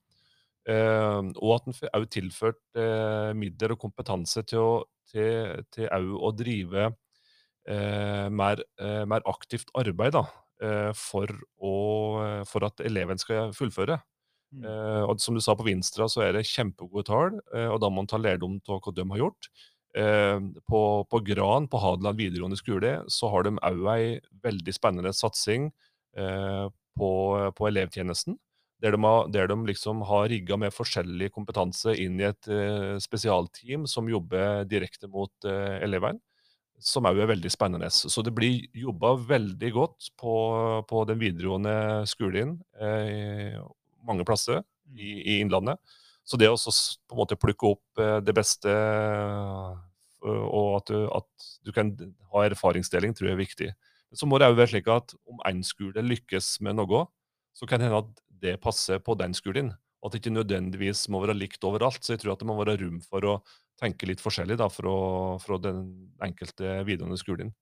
Eh, 0.71 1.21
og 1.43 1.51
at 1.57 1.67
den 1.67 1.77
får 1.77 2.07
tilført 2.15 2.63
eh, 2.79 3.33
midler 3.35 3.75
og 3.75 3.83
kompetanse 3.83 4.45
til 4.47 4.63
å, 4.63 4.73
til, 5.11 5.59
til 5.75 6.13
å 6.15 6.31
drive 6.39 6.93
mer, 7.69 8.63
eh, 8.81 9.05
mer 9.07 9.23
aktivt 9.31 9.71
arbeid 9.79 10.17
da, 10.17 10.25
eh, 10.63 10.91
for, 10.99 11.31
å, 11.63 11.75
for 12.49 12.67
at 12.67 12.83
eleven 12.85 13.21
skal 13.21 13.53
fullføre. 13.57 14.01
Mm. 14.53 14.65
Eh, 14.69 15.03
og 15.09 15.21
som 15.23 15.37
du 15.37 15.41
sa 15.41 15.55
på 15.57 15.65
Vinstra, 15.65 16.09
så 16.13 16.27
er 16.27 16.37
det 16.37 16.49
kjempegode 16.49 17.07
tall, 17.09 17.39
eh, 17.55 17.69
og 17.73 17.81
da 17.81 17.89
må 17.89 18.03
man 18.03 18.11
ta 18.11 18.21
lærdom 18.21 18.59
av 18.69 18.83
hva 18.85 18.95
de 18.95 19.07
har 19.15 19.23
gjort. 19.25 19.49
Eh, 19.97 20.39
på, 20.69 20.83
på 21.09 21.21
Gran, 21.25 21.69
på 21.69 21.81
Hadeland 21.81 22.21
videregående 22.21 22.61
skole, 22.61 22.95
så 23.13 23.31
har 23.33 23.47
de 23.49 23.57
òg 23.61 23.85
ei 23.95 24.07
veldig 24.45 24.75
spennende 24.77 25.13
satsing 25.17 25.71
eh, 26.17 26.67
på, 26.99 27.13
på 27.57 27.69
elevtjenesten. 27.71 28.39
Der 28.83 28.97
de, 28.97 28.99
har, 29.07 29.29
der 29.31 29.47
de 29.47 29.57
liksom 29.69 30.01
har 30.09 30.27
rigga 30.33 30.57
med 30.59 30.75
forskjellig 30.75 31.29
kompetanse 31.31 31.95
inn 32.03 32.17
i 32.19 32.27
et 32.27 32.49
eh, 32.51 32.97
spesialteam 33.01 33.87
som 33.87 34.09
jobber 34.11 34.67
direkte 34.67 35.07
mot 35.07 35.47
eh, 35.47 35.79
elevene. 35.87 36.19
Som 36.83 37.07
òg 37.07 37.21
er 37.23 37.31
veldig 37.31 37.51
spennende. 37.53 37.89
Så 37.93 38.25
det 38.27 38.33
blir 38.35 38.65
jobba 38.75 39.15
veldig 39.29 39.71
godt 39.75 40.11
på, 40.19 40.35
på 40.89 41.05
den 41.07 41.21
videregående 41.21 41.75
skolen 42.11 42.57
eh, 42.75 43.61
mange 44.07 44.27
plasser 44.27 44.65
i, 44.97 45.15
i 45.23 45.39
Innlandet. 45.41 45.79
Så 46.27 46.39
det 46.39 46.51
å 46.51 46.59
så 46.59 46.73
på 47.07 47.17
en 47.17 47.23
måte 47.23 47.39
plukke 47.39 47.73
opp 47.75 48.03
eh, 48.03 48.19
det 48.25 48.35
beste, 48.37 48.73
eh, 48.73 50.27
og 50.27 50.69
at 50.79 50.91
du, 50.91 50.99
at 51.11 51.49
du 51.67 51.73
kan 51.75 51.95
ha 52.33 52.45
erfaringsdeling, 52.47 53.15
tror 53.15 53.31
jeg 53.31 53.37
er 53.37 53.43
viktig. 53.43 53.71
Men 54.11 54.21
så 54.21 54.29
må 54.29 54.39
det 54.39 54.51
òg 54.51 54.59
være 54.59 54.75
slik 54.75 54.91
at 54.93 55.15
om 55.27 55.41
én 55.49 55.63
skole 55.67 56.05
lykkes 56.05 56.59
med 56.67 56.79
noe, 56.79 57.07
så 57.57 57.67
kan 57.69 57.81
det 57.81 57.89
hende 57.89 58.03
at 58.05 58.23
det 58.43 58.59
passer 58.63 59.03
på 59.03 59.17
den 59.19 59.35
skolen. 59.37 59.73
Og 60.03 60.09
at 60.09 60.15
det 60.15 60.23
ikke 60.23 60.35
nødvendigvis 60.35 61.05
må 61.15 61.21
være 61.23 61.37
likt 61.39 61.63
overalt. 61.67 62.03
Så 62.03 62.15
jeg 62.15 62.23
tror 62.23 62.35
at 62.35 62.43
det 62.43 62.49
må 62.49 62.57
være 62.59 62.79
rom 62.81 62.99
for 63.07 63.27
å 63.29 63.35
tenke 63.81 64.09
litt 64.09 64.23
forskjellig 64.23 64.59
da, 64.61 64.69
fra, 64.73 64.95
fra 65.43 65.59
den 65.63 65.85
enkelte 66.23 66.81
videregående 66.87 67.21
skolen. 67.21 67.53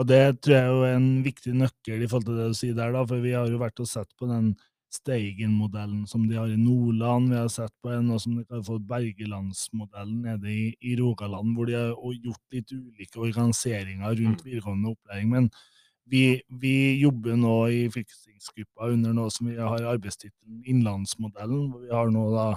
Og 0.00 0.08
det 0.08 0.40
tror 0.40 0.54
jeg 0.54 0.64
er 0.64 0.70
jo 0.72 0.90
en 0.96 1.08
viktig 1.24 1.54
nøkkel 1.60 2.02
i 2.04 2.08
forhold 2.08 2.28
til 2.30 2.38
det 2.40 2.50
du 2.52 2.58
sier 2.58 2.76
der, 2.76 2.92
da, 2.94 3.04
for 3.08 3.22
vi 3.24 3.34
har 3.36 3.50
jo 3.50 3.60
vært 3.60 3.82
og 3.82 3.88
sett 3.90 4.12
på 4.18 4.28
den 4.30 4.54
Steigen-modellen 4.90 6.02
som 6.10 6.24
de 6.26 6.34
har 6.34 6.50
i 6.50 6.58
Nordland. 6.58 7.28
Vi 7.30 7.38
har 7.38 7.50
sett 7.52 7.72
på 7.82 7.92
en 7.94 8.08
som 8.18 8.34
de 8.34 8.42
kaller 8.42 8.64
for 8.66 8.82
Bergelandsmodellen 8.90 10.24
nede 10.24 10.50
i, 10.50 10.64
i 10.82 10.96
Rogaland, 10.98 11.52
hvor 11.54 11.70
de 11.70 11.76
har 11.78 11.92
gjort 11.94 12.56
litt 12.56 12.72
ulike 12.74 13.20
organiseringer 13.22 14.16
rundt 14.18 14.42
videregående 14.42 14.90
opplæring. 14.90 15.30
Men 15.30 15.46
vi, 16.10 16.40
vi 16.48 16.74
jobber 16.98 17.38
nå 17.38 17.54
i 17.70 17.84
fylkestingsgruppa 17.94 18.90
under 18.96 19.14
noe 19.14 19.30
som 19.30 19.46
vi 19.46 19.60
har 19.60 19.86
arbeidstittelen 19.92 20.64
Innlandsmodellen, 20.66 21.68
hvor 21.70 21.84
vi 21.86 21.94
har 21.94 22.10
nå 22.10 22.26
da 22.34 22.48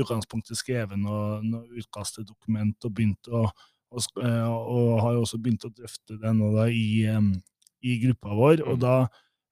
utgangspunktet 0.00 0.56
skrevet 0.56 0.98
noe, 0.98 1.40
noe 1.44 1.66
utkast 1.78 2.16
til 2.16 2.28
dokument 2.28 2.76
og 2.84 2.94
begynt 2.94 3.28
å 3.28 3.46
og, 3.92 4.22
eh, 4.24 4.46
og 4.48 5.02
har 5.04 5.18
også 5.20 5.36
begynt 5.36 5.66
å 5.68 5.72
drøfte 5.74 6.16
det 6.16 6.30
nå 6.32 6.46
da 6.54 6.64
i, 6.72 7.04
i 7.84 7.98
gruppa 8.00 8.32
vår. 8.38 8.62
og 8.64 8.78
Mm. 8.78 8.80
da 8.80 8.94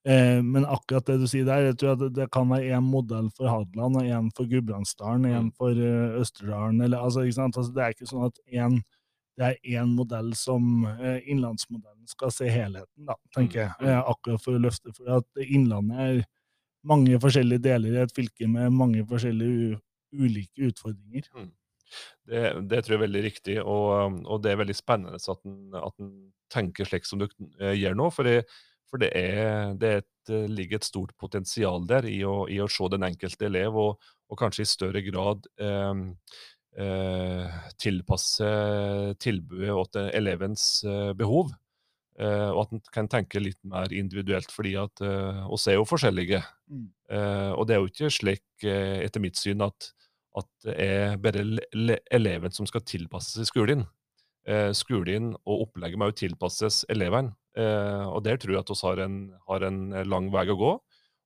Eh, 0.08 0.42
men 0.42 0.64
akkurat 0.64 1.04
det 1.06 1.18
du 1.20 1.26
sier 1.28 1.44
der, 1.44 1.66
jeg 1.68 1.76
tror 1.80 1.90
at 1.92 2.00
det, 2.00 2.14
det 2.16 2.26
kan 2.32 2.48
være 2.48 2.72
én 2.72 2.86
modell 2.88 3.28
for 3.36 3.50
Hadeland, 3.52 3.98
og 4.00 4.06
én 4.08 4.30
for 4.36 4.48
Gudbrandsdalen, 4.48 5.26
én 5.28 5.50
Mm. 5.50 5.52
for 5.58 5.76
uh, 5.76 6.20
Østerdalen. 6.20 6.80
Eller, 6.80 6.98
altså? 6.98 7.20
Altså, 7.20 7.72
det 7.74 7.82
er 7.84 7.92
ikke 7.92 8.08
sånn 8.08 8.24
at 8.24 8.38
en, 8.46 8.78
det 9.36 9.46
er 9.50 9.76
én 9.76 9.92
modell 9.96 10.32
som 10.34 10.86
eh, 10.86 11.20
Innlandsmodellen 11.28 12.08
skal 12.08 12.32
se 12.32 12.48
helheten, 12.48 13.04
da, 13.06 13.14
tenker 13.36 13.60
jeg. 13.60 13.74
Mm. 13.80 13.88
Eh, 13.88 14.00
akkurat 14.14 14.42
for 14.42 14.56
å 14.56 14.62
løfte. 14.64 14.94
For 14.96 15.18
at 15.20 15.44
Innlandet 15.44 16.00
er 16.00 16.24
mange 16.84 17.20
forskjellige 17.20 17.62
deler 17.68 17.92
i 17.92 18.02
et 18.02 18.16
fylke 18.16 18.48
med 18.48 18.72
mange 18.72 19.04
forskjellige 19.04 19.78
ulike 20.12 20.70
utfordringer. 20.70 21.28
Det, 22.28 22.42
det 22.70 22.82
tror 22.84 22.94
jeg 22.94 23.00
er 23.00 23.06
veldig 23.06 23.22
riktig, 23.24 23.56
og, 23.62 24.20
og 24.30 24.42
det 24.44 24.52
er 24.52 24.60
veldig 24.60 24.76
spennende 24.78 25.18
at 25.18 25.46
en, 25.48 25.56
at 25.74 26.02
en 26.02 26.12
tenker 26.52 26.86
slik 26.86 27.08
som 27.08 27.22
du 27.22 27.26
eh, 27.26 27.74
gjør 27.78 27.98
nå. 27.98 28.10
For, 28.14 28.28
det, 28.28 28.44
for 28.90 29.02
det, 29.02 29.10
er, 29.18 29.74
det 29.80 29.90
er 29.90 30.04
et, 30.04 30.30
eh, 30.30 30.46
ligger 30.50 30.78
et 30.78 30.86
stort 30.86 31.16
potensial 31.18 31.86
der 31.90 32.06
i 32.10 32.20
å, 32.26 32.44
i 32.50 32.60
å 32.62 32.68
se 32.70 32.86
den 32.94 33.06
enkelte 33.08 33.48
elev, 33.50 33.78
og, 33.78 34.12
og 34.30 34.38
kanskje 34.38 34.66
i 34.66 34.70
større 34.70 35.02
grad 35.06 35.50
eh, 35.62 36.04
eh, 36.78 37.58
tilpasse 37.82 38.52
tilbudet 39.22 39.90
til 39.96 40.12
elevens 40.22 40.68
eh, 40.86 41.10
behov. 41.18 41.50
Eh, 42.20 42.50
og 42.50 42.66
at 42.66 42.74
en 42.76 42.82
kan 42.92 43.08
tenke 43.08 43.40
litt 43.40 43.58
mer 43.64 43.92
individuelt, 43.96 44.52
fordi 44.52 44.74
at 44.80 45.00
eh, 45.04 45.40
oss 45.48 45.64
er 45.70 45.78
jo 45.78 45.88
forskjellige. 45.88 46.42
Mm. 46.68 46.88
Uh, 47.10 47.52
og 47.56 47.64
det 47.66 47.74
er 47.74 47.80
jo 47.80 47.88
ikke 47.90 48.12
slik, 48.14 48.44
etter 48.62 49.22
mitt 49.24 49.40
syn, 49.40 49.64
at, 49.66 49.88
at 50.38 50.50
det 50.68 50.76
er 50.84 51.16
bare 51.18 51.42
le- 51.42 51.70
le- 51.74 52.02
eleven 52.14 52.52
som 52.54 52.68
skal 52.68 52.84
tilpasses 52.86 53.40
i 53.42 53.48
skolen. 53.48 53.88
Skolen 54.74 55.34
og 55.44 55.66
opplegget 55.66 56.00
må 56.00 56.06
jo 56.08 56.14
tilpasses 56.16 56.80
elevene. 56.90 57.34
Eh, 57.58 58.06
og 58.06 58.22
der 58.24 58.38
tror 58.38 58.54
jeg 58.54 58.62
at 58.62 58.70
vi 58.70 58.78
har 58.84 59.02
en, 59.04 59.16
har 59.48 59.66
en 59.66 59.80
lang 60.06 60.30
vei 60.32 60.46
å 60.50 60.58
gå. 60.58 60.70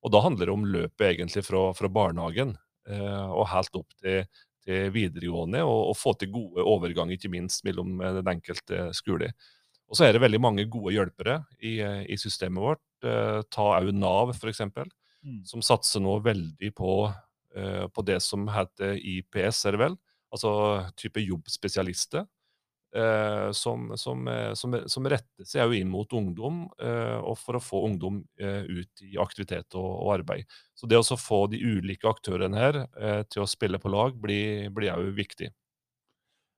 Og 0.04 0.12
da 0.12 0.22
handler 0.24 0.48
det 0.48 0.54
om 0.54 0.66
løpet 0.68 1.06
egentlig 1.10 1.44
fra, 1.46 1.66
fra 1.76 1.90
barnehagen 1.92 2.56
eh, 2.88 3.28
og 3.28 3.48
helt 3.52 3.78
opp 3.80 3.94
til, 4.00 4.24
til 4.64 4.90
videregående, 4.92 5.62
og, 5.64 5.92
og 5.92 5.98
få 6.00 6.14
til 6.20 6.32
gode 6.34 6.64
overganger, 6.64 7.16
ikke 7.16 7.32
minst 7.32 7.64
mellom 7.68 7.96
den 8.02 8.32
enkelte 8.34 8.90
skole. 8.96 9.32
Og 9.94 9.98
så 10.00 10.08
er 10.08 10.16
det 10.16 10.24
veldig 10.24 10.40
mange 10.42 10.64
gode 10.66 10.90
hjelpere 10.90 11.36
i, 11.62 11.76
eh, 11.78 12.00
i 12.10 12.16
systemet 12.18 12.58
vårt. 12.58 12.82
Eh, 13.06 13.44
ta 13.46 13.66
òg 13.78 13.92
Nav, 13.94 14.34
f.eks 14.34 14.60
Mm. 15.24 15.40
som 15.46 15.62
satser 15.62 16.02
nå 16.04 16.18
veldig 16.20 16.74
på, 16.74 17.14
eh, 17.56 17.86
på 17.88 18.04
det 18.04 18.20
som 18.20 18.46
heter 18.46 18.98
IPS, 19.00 19.64
er 19.64 19.72
det 19.72 19.78
vel? 19.78 19.96
Altså 20.34 20.92
type 20.96 21.16
jobbspesialister. 21.16 22.26
Som, 23.52 23.96
som, 23.96 24.28
som, 24.54 24.74
som 24.86 25.06
retter 25.10 25.44
seg 25.44 25.72
inn 25.74 25.88
mot 25.90 26.06
ungdom, 26.14 26.68
og 27.26 27.34
for 27.40 27.56
å 27.58 27.60
få 27.60 27.80
ungdom 27.88 28.20
ut 28.38 29.02
i 29.02 29.16
aktivitet 29.18 29.74
og, 29.74 29.88
og 30.04 30.12
arbeid. 30.20 30.44
Så 30.78 30.86
det 30.86 31.00
å 31.00 31.16
få 31.18 31.48
de 31.50 31.58
ulike 31.58 32.06
aktørene 32.06 32.54
her 32.54 32.78
til 33.26 33.42
å 33.42 33.48
spille 33.50 33.80
på 33.82 33.90
lag, 33.90 34.14
blir 34.14 34.70
jo 34.70 35.10
viktig. 35.10 35.50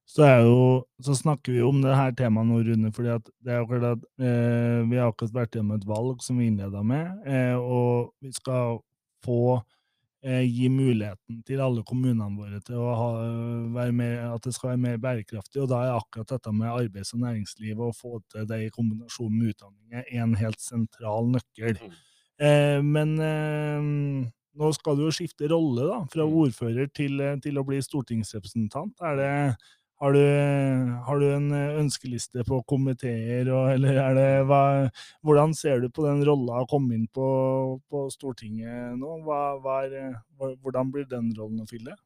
Så, 0.07 0.27
jo, 0.47 0.59
så 1.03 1.17
snakker 1.19 1.53
vi 1.57 1.63
om 1.67 1.81
det 1.83 1.95
her 1.99 2.13
temaet 2.17 2.47
nå, 2.49 2.61
Rune, 2.63 2.93
fordi 2.95 3.11
at 3.17 3.31
det 3.43 3.53
er 3.57 3.65
akkurat 3.65 3.97
at 3.97 4.05
eh, 4.23 4.83
vi 4.87 5.01
har 5.01 5.11
akkurat 5.11 5.35
vært 5.35 5.57
gjennom 5.59 5.75
et 5.81 5.87
valg 5.89 6.23
som 6.23 6.39
vi 6.39 6.47
innleda 6.51 6.83
med, 6.87 7.25
eh, 7.27 7.57
og 7.59 8.13
vi 8.23 8.31
skal 8.37 8.79
få 9.27 9.41
eh, 10.23 10.45
gi 10.47 10.69
muligheten 10.71 11.43
til 11.47 11.61
alle 11.65 11.83
kommunene 11.87 12.31
våre 12.39 12.61
til 12.65 12.79
å 12.79 12.95
ha, 13.01 13.09
være 13.75 13.93
mer, 13.99 14.17
at 14.37 14.47
det 14.47 14.55
skal 14.55 14.73
være 14.73 14.83
mer 14.85 15.03
bærekraftig, 15.03 15.65
og 15.65 15.71
da 15.75 15.83
er 15.89 15.99
akkurat 15.99 16.31
dette 16.37 16.55
med 16.55 16.71
arbeids- 16.71 17.13
og 17.17 17.25
næringsliv 17.27 17.83
og 17.89 17.95
få 17.99 18.21
til 18.33 18.47
det 18.51 18.61
i 18.69 18.71
kombinasjon 18.75 19.35
med 19.35 19.53
utdanning 19.57 20.07
en 20.23 20.35
helt 20.39 20.63
sentral 20.63 21.33
nøkkel. 21.35 21.79
Mm. 21.83 21.97
Eh, 22.47 22.79
men 22.85 23.17
eh, 23.27 24.31
nå 24.57 24.71
skal 24.73 24.97
du 24.97 25.03
jo 25.09 25.13
skifte 25.19 25.51
rolle, 25.53 25.85
da, 25.91 25.99
fra 26.15 26.25
Mm. 26.25 26.37
ordfører 26.47 26.89
til, 26.95 27.19
eh, 27.21 27.37
til 27.43 27.59
å 27.59 27.65
bli 27.67 27.83
stortingsrepresentant. 27.85 28.95
Er 29.03 29.17
det, 29.21 29.33
har, 30.03 30.13
du, 30.13 30.93
har 31.07 31.21
du 31.21 31.27
en 31.31 31.47
eh, 31.57 31.79
ønskeliste 31.81 32.45
på 32.45 32.61
komiteer, 32.69 33.49
eller 33.73 34.01
er 34.03 34.17
det 34.19 34.29
hva, 34.49 34.63
Hvordan 35.25 35.55
ser 35.57 35.81
du 35.81 35.89
på 35.89 36.05
den 36.05 36.21
rolla 36.29 36.61
å 36.63 36.69
komme 36.69 36.99
inn 36.99 37.07
på, 37.09 37.29
på 37.89 38.03
Stortinget 38.13 38.99
nå? 39.01 39.21
Hva, 39.25 39.41
hva 39.65 39.79
er, 39.87 40.19
hvordan 40.37 40.93
blir 40.93 41.09
den 41.09 41.33
rollen 41.39 41.65
å 41.65 41.71
fylle? 41.71 41.97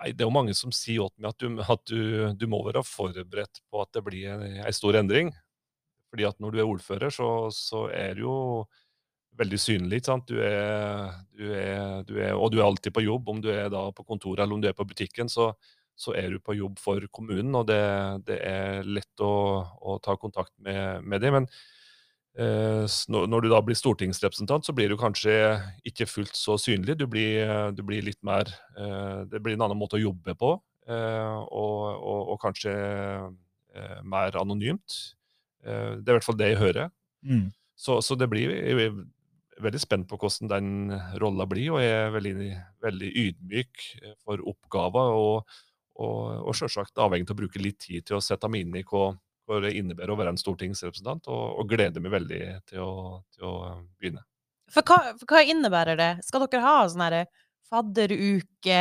Nei, 0.00 0.14
Det 0.14 0.24
er 0.24 0.30
jo 0.30 0.38
mange 0.38 0.56
som 0.56 0.72
sier 0.74 1.12
til 1.12 1.22
meg 1.22 1.34
at, 1.34 1.44
du, 1.44 1.60
at 1.60 1.84
du, 1.92 2.00
du 2.40 2.48
må 2.50 2.64
være 2.64 2.82
forberedt 2.88 3.60
på 3.68 3.84
at 3.84 3.92
det 3.94 4.04
blir 4.08 4.32
en, 4.32 4.48
en 4.64 4.74
stor 4.80 4.96
endring. 4.98 5.34
Fordi 6.14 6.26
at 6.30 6.40
når 6.40 6.54
du 6.54 6.58
er 6.62 6.72
ordfører, 6.72 7.12
så, 7.12 7.28
så 7.52 7.86
er 7.92 8.16
det 8.16 8.24
jo 8.24 8.64
veldig 9.38 9.58
synlig. 9.60 10.00
Du 10.24 10.36
er, 10.40 11.14
du 11.34 11.48
er, 11.52 12.02
du 12.06 12.16
er, 12.16 12.32
og 12.32 12.52
du 12.54 12.60
er 12.60 12.68
alltid 12.68 12.94
på 12.94 13.04
jobb. 13.04 13.28
Om 13.28 13.40
du 13.44 13.50
er 13.52 13.68
på 13.68 14.06
kontoret 14.06 14.44
eller 14.44 14.56
om 14.56 14.62
du 14.62 14.68
er 14.70 14.76
på 14.78 14.86
butikken, 14.88 15.28
så, 15.28 15.52
så 15.94 16.14
er 16.18 16.32
du 16.34 16.40
på 16.42 16.56
jobb 16.58 16.80
for 16.82 17.04
kommunen. 17.14 17.54
Og 17.54 17.68
det, 17.70 17.80
det 18.28 18.40
er 18.46 18.86
lett 18.86 19.22
å, 19.22 19.62
å, 19.62 19.96
ta 20.02 20.16
kontakt 20.20 20.52
med, 20.58 21.04
med 21.06 21.22
dem. 21.22 21.38
Men 21.38 21.48
eh, 22.38 22.98
når 23.08 23.46
du 23.46 23.50
da 23.52 23.62
blir 23.64 23.78
stortingsrepresentant, 23.78 24.66
så 24.66 24.74
blir 24.76 24.90
du 24.90 24.98
kanskje 25.00 25.56
ikke 25.86 26.08
fullt 26.10 26.38
så 26.38 26.58
synlig. 26.60 26.98
Du 27.00 27.06
blir, 27.10 27.72
du 27.76 27.82
blir 27.86 28.04
litt 28.06 28.20
mer 28.26 28.50
eh, 28.78 29.24
Det 29.30 29.42
blir 29.42 29.58
en 29.58 29.66
annen 29.68 29.80
måte 29.80 29.98
å 29.98 30.04
jobbe 30.04 30.36
på, 30.38 30.54
eh, 30.88 31.40
og, 31.46 31.82
og, 31.94 32.22
og, 32.34 32.38
kanskje 32.42 32.74
eh, 32.74 33.98
mer 34.02 34.40
anonymt. 34.40 35.00
Eh, 35.64 36.00
det 36.00 36.08
er 36.08 36.14
i 36.14 36.18
hvert 36.18 36.30
fall 36.30 36.40
det 36.40 36.54
jeg 36.54 36.62
hører. 36.62 36.94
Mm. 37.24 37.52
Så, 37.74 38.00
så, 38.06 38.16
det 38.18 38.28
blir 38.30 38.50
jeg 38.50 38.88
er 38.88 39.62
veldig 39.62 39.80
spent 39.82 40.08
på 40.10 40.18
hvordan 40.18 40.50
den 40.50 40.68
rolla 41.22 41.46
blir, 41.46 41.76
og 41.76 41.82
jeg 41.82 41.94
er 41.94 42.10
veldig, 42.14 42.50
veldig 42.82 43.10
ydmyk 43.22 43.84
for 44.26 44.42
oppgaver. 44.50 45.14
Og, 45.14 45.62
og, 45.94 46.48
og 46.48 46.56
selvsagt 46.58 46.98
avhengig 46.98 47.28
av 47.28 47.36
å 47.36 47.40
bruke 47.44 47.62
litt 47.62 47.78
tid 47.86 48.06
til 48.08 48.18
å 48.18 48.24
sette 48.24 48.50
meg 48.50 48.66
inn 48.66 48.76
i 48.80 48.84
hva, 48.88 49.12
hva 49.46 49.60
det 49.64 49.74
innebærer 49.78 50.14
å 50.14 50.18
være 50.18 50.34
en 50.34 50.40
stortingsrepresentant, 50.40 51.28
og, 51.30 51.44
og 51.60 51.70
gleder 51.70 52.02
meg 52.02 52.14
veldig 52.16 52.42
til 52.70 52.82
å, 52.84 52.94
til 53.34 53.48
å 53.50 53.54
begynne. 54.00 54.24
For 54.72 54.86
hva, 54.86 55.14
for 55.20 55.30
hva, 55.30 55.44
innebærer 55.46 55.98
det? 56.00 56.12
Skal 56.26 56.46
dere 56.46 56.64
ha 56.64 56.76
sånn 56.88 57.04
herre 57.04 57.24
fadderuke? 57.70 58.80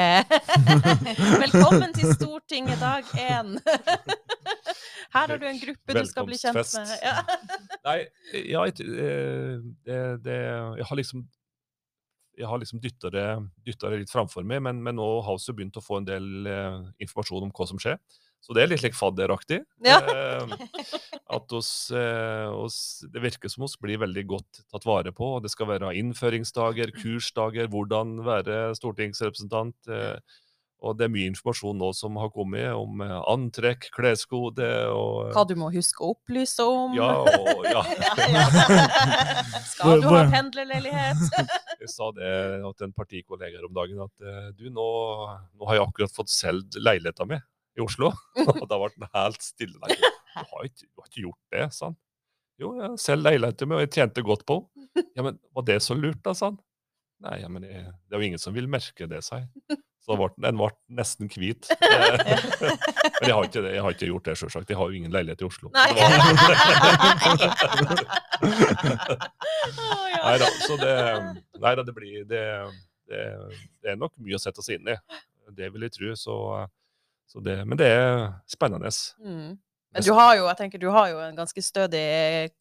Velkommen 1.43 1.93
til 1.95 2.13
Stortinget 2.15 2.81
dag 2.81 3.13
én! 3.19 3.57
Her 5.13 5.29
har 5.29 5.37
du 5.37 5.45
en 5.45 5.59
gruppe 5.61 5.93
du 5.93 6.07
skal 6.09 6.25
bli 6.25 6.37
kjent 6.39 6.57
med. 6.57 6.93
Ja. 7.03 7.19
Nei, 7.85 7.97
ja, 8.49 8.63
eh, 8.65 9.59
det, 9.85 9.99
det, 10.25 10.37
jeg 10.79 10.87
har 10.89 10.97
liksom 10.97 11.27
jeg 12.37 12.49
har 12.49 12.61
liksom 12.61 12.81
dytta 12.81 13.11
det, 13.13 13.25
det, 13.65 13.95
litt 14.01 14.11
framfor 14.11 14.45
meg, 14.47 14.61
men, 14.65 14.81
men 14.83 14.97
nå 14.97 15.07
har 15.25 15.39
vi 15.39 15.55
begynt 15.57 15.79
å 15.79 15.83
få 15.83 15.99
en 15.99 16.07
del 16.07 16.47
eh, 16.49 16.77
informasjon 17.05 17.47
om 17.47 17.53
hva 17.53 17.67
som 17.69 17.81
skjer. 17.81 17.99
Så 18.43 18.51
det 18.55 18.65
er 18.65 18.73
litt 18.73 18.83
like 18.83 18.97
fadderaktig. 18.97 19.61
Ja. 19.87 19.99
Eh, 19.99 20.55
at 21.33 21.53
oss, 21.55 21.91
eh, 21.95 22.49
oss, 22.51 22.77
det 23.09 23.23
virker 23.23 23.51
som 23.51 23.65
oss 23.67 23.77
blir 23.79 24.01
veldig 24.01 24.25
godt 24.29 24.63
tatt 24.71 24.85
vare 24.87 25.13
på. 25.15 25.37
Det 25.43 25.51
skal 25.53 25.71
være 25.71 25.93
innføringsdager, 25.99 26.93
kursdager, 26.97 27.69
hvordan 27.71 28.19
være 28.27 28.73
stortingsrepresentant. 28.77 29.77
Eh, 29.87 30.17
og 30.83 30.97
det 30.99 31.07
er 31.07 31.13
mye 31.13 31.29
informasjon 31.31 31.77
nå 31.79 31.89
som 31.95 32.17
har 32.19 32.31
kommet 32.35 32.67
om 32.75 32.99
eh, 33.05 33.13
antrekk, 33.31 33.87
kleskode 33.95 34.67
og 34.91 35.31
Hva 35.35 35.45
du 35.47 35.55
må 35.59 35.71
huske 35.71 36.03
å 36.03 36.11
opplyse 36.17 36.65
om. 36.67 36.97
Ja, 36.97 37.23
og, 37.23 37.63
ja. 37.69 37.83
Skal 39.71 40.03
du 40.03 40.09
ha 40.11 40.25
pendlerleilighet? 40.33 41.23
Jeg 41.83 41.91
sa 41.91 42.09
det 42.15 42.31
til 42.77 42.87
en 42.87 42.95
partikollega 42.95 43.59
her 43.59 43.67
om 43.67 43.75
dagen, 43.75 44.03
at 44.05 44.23
eh, 44.23 44.49
du, 44.57 44.69
nå, 44.73 44.87
nå 45.59 45.67
har 45.69 45.79
jeg 45.79 45.87
akkurat 45.87 46.15
fått 46.15 46.31
solgt 46.31 46.77
leiligheta 46.79 47.27
mi 47.29 47.39
i 47.77 47.83
Oslo. 47.83 48.13
og 48.61 48.65
da 48.69 48.79
ble 48.79 48.91
den 48.95 49.09
helt 49.15 49.43
stille. 49.43 49.79
Der. 49.83 49.95
du 50.33 50.43
har 50.53 50.69
ikke, 50.69 50.87
du 50.87 51.03
har 51.03 51.09
ikke 51.09 51.25
gjort 51.27 51.55
det, 51.55 51.67
sa 51.75 51.89
han. 51.91 51.99
Jo, 52.61 52.75
jeg 52.77 53.01
selger 53.01 53.31
leiligheten 53.31 53.69
min, 53.69 53.79
og 53.79 53.83
jeg 53.83 53.93
tjente 53.95 54.23
godt 54.25 54.45
på 54.49 54.61
den. 54.61 55.07
Ja, 55.17 55.25
men 55.25 55.39
var 55.55 55.65
det 55.67 55.79
så 55.83 55.97
lurt, 55.97 56.21
da, 56.25 56.35
sa 56.37 56.51
han. 56.51 56.61
Nei, 57.23 57.39
ja, 57.41 57.49
men 57.51 57.65
jeg, 57.67 57.87
det 58.07 58.15
er 58.15 58.21
jo 58.21 58.29
ingen 58.29 58.41
som 58.41 58.55
vil 58.55 58.69
merke 58.71 59.07
det, 59.09 59.23
sa 59.25 59.41
jeg. 59.41 59.79
Så 60.03 60.17
den 60.43 60.57
ble 60.59 60.67
nesten 60.91 61.29
hvit. 61.31 61.69
Men 61.79 63.29
jeg 63.29 63.35
har 63.37 63.45
ikke 63.47 63.61
jeg 63.63 63.83
har 63.85 63.93
ikke 63.95 64.09
gjort 64.09 64.25
det, 64.27 64.33
sjølsagt. 64.41 64.71
Jeg 64.73 64.79
har 64.79 64.89
jo 64.91 64.97
ingen 64.99 65.13
leilighet 65.15 65.43
i 65.43 65.47
Oslo. 65.47 65.69
Nei, 65.71 65.91
nei 70.25 70.33
da, 70.41 70.49
så 70.67 70.75
det 70.81 70.95
Nei 71.63 71.73
da, 71.79 71.85
det 71.87 71.95
blir 71.95 72.25
det, 72.27 72.43
det, 73.07 73.21
det, 73.79 73.93
er 73.93 74.01
nok 74.01 74.11
mye 74.19 74.35
å 74.35 74.43
sette 74.43 74.65
seg 74.65 74.81
inn 74.81 74.91
i. 74.91 74.97
Det 75.55 75.71
vil 75.71 75.87
jeg 75.87 75.95
tro. 75.95 76.11
Så, 76.19 76.35
så 77.31 77.43
det, 77.45 77.61
men 77.63 77.79
det 77.79 77.87
er 77.95 78.11
spennende. 78.51 78.91
Mm. 79.23 79.55
Men 79.93 80.07
du 80.09 80.11
har 80.17 80.35
jo 80.35 80.49
jeg 80.49 80.59
tenker, 80.65 80.83
du 80.83 80.89
har 80.91 81.07
jo 81.13 81.23
en 81.23 81.39
ganske 81.39 81.63
stødig 81.63 82.03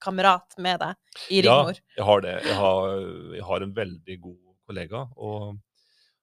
kamerat 0.05 0.55
med 0.63 0.79
deg 0.85 0.95
i 1.33 1.43
Rigmor. 1.43 1.75
Ja, 1.75 1.99
jeg 1.99 2.09
har 2.13 2.25
det. 2.29 2.39
Jeg 2.47 2.57
har, 2.63 2.97
jeg 3.35 3.45
har 3.51 3.67
en 3.67 3.77
veldig 3.83 4.19
god 4.29 4.41
kollega. 4.69 5.07
og 5.17 5.59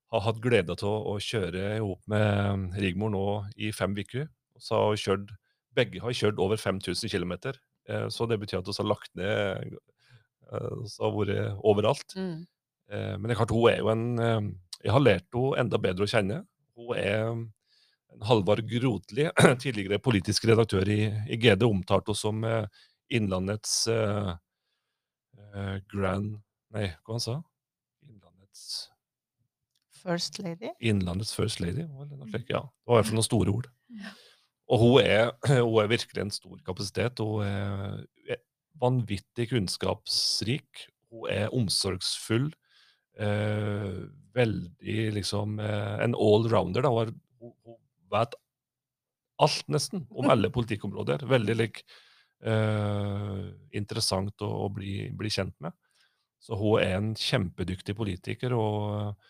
har 0.10 0.26
hatt 0.26 0.42
glede 0.42 0.74
av 0.74 1.08
å 1.12 1.18
kjøre 1.22 1.76
ihop 1.78 2.02
med 2.10 2.78
Rigmor 2.82 3.12
nå 3.14 3.26
i 3.62 3.72
fem 3.76 3.94
uker. 3.98 4.28
Så 4.60 4.80
har 4.80 4.98
kjørt, 5.00 5.34
begge 5.78 6.02
har 6.02 6.16
kjørt 6.16 6.42
over 6.42 6.60
5000 6.60 7.12
km. 7.12 7.36
Eh, 7.90 8.08
så 8.14 8.26
det 8.30 8.40
betyr 8.42 8.60
at 8.62 8.70
vi 8.70 8.78
har 8.78 8.90
lagt 8.90 9.14
ned 9.18 9.70
eh, 10.50 10.82
Så 10.90 11.06
har 11.06 11.16
vært 11.16 11.62
overalt. 11.62 12.18
Mm. 12.18 12.42
Eh, 12.90 13.14
men 13.18 13.30
det 13.30 13.36
er 13.36 13.42
klart, 13.44 13.56
hun 13.56 13.70
er 13.70 13.80
jo 13.84 13.94
en 13.94 14.58
Jeg 14.80 14.94
har 14.96 15.04
lært 15.04 15.30
henne 15.36 15.64
enda 15.66 15.82
bedre 15.82 16.06
å 16.08 16.12
kjenne. 16.12 16.44
Hun 16.80 16.94
er 16.98 17.24
en 17.30 17.48
Halvard 18.26 18.66
Grotli, 18.66 19.30
tidligere 19.64 20.02
politisk 20.02 20.48
redaktør 20.50 20.90
i, 20.90 21.04
i 21.30 21.38
GD, 21.38 21.68
omtalte 21.68 22.16
henne 22.16 22.18
som 22.18 22.46
Innlandets 23.10 23.74
uh, 23.90 24.38
grand 25.90 26.40
Nei, 26.74 26.86
hva 27.02 27.16
han 27.16 27.24
sa 27.24 27.36
Innlandets 28.06 28.90
First 30.10 30.40
Lady? 30.42 30.74
Innlandets 30.82 31.36
First 31.38 31.62
Lady. 31.62 31.86
Mm. 31.86 32.34
Ja, 32.50 32.64
det 32.66 32.90
var 32.90 32.98
i 32.98 33.00
hvert 33.00 33.10
fall 33.12 33.20
noen 33.20 33.30
store 33.30 33.54
ord. 33.54 33.70
Og 34.70 34.82
hun 34.84 34.96
er, 35.04 35.32
hun 35.68 35.78
er, 35.84 35.92
virkelig 35.92 36.24
en 36.24 36.34
stor 36.34 36.58
kapasitet. 36.66 37.22
Hun 37.22 37.46
er 37.46 38.42
vanvittig 38.80 39.50
kunnskapsrik. 39.52 40.88
Hun 41.10 41.30
er 41.34 41.54
omsorgsfull. 41.56 42.50
Eh, 43.20 43.96
veldig 44.34 45.00
liksom 45.18 45.60
eh, 45.60 45.96
En 46.06 46.16
allrounder. 46.16 46.88
Hun, 46.88 47.16
hun, 47.42 47.56
hun, 47.66 47.80
vet 48.10 48.38
alt, 49.40 49.66
nesten, 49.72 50.06
om 50.10 50.30
alle 50.34 50.52
politikkområder. 50.54 51.28
Veldig 51.30 51.58
like, 51.58 51.86
eh, 52.46 53.50
interessant 53.78 54.46
å, 54.46 54.54
å 54.66 54.70
bli, 54.74 55.10
bli, 55.18 55.34
kjent 55.34 55.58
med. 55.64 55.76
Så 56.40 56.56
hun 56.56 56.80
er 56.80 56.96
en 56.98 57.12
kjempedyktig 57.20 57.98
politiker. 57.98 58.56
og 58.56 59.28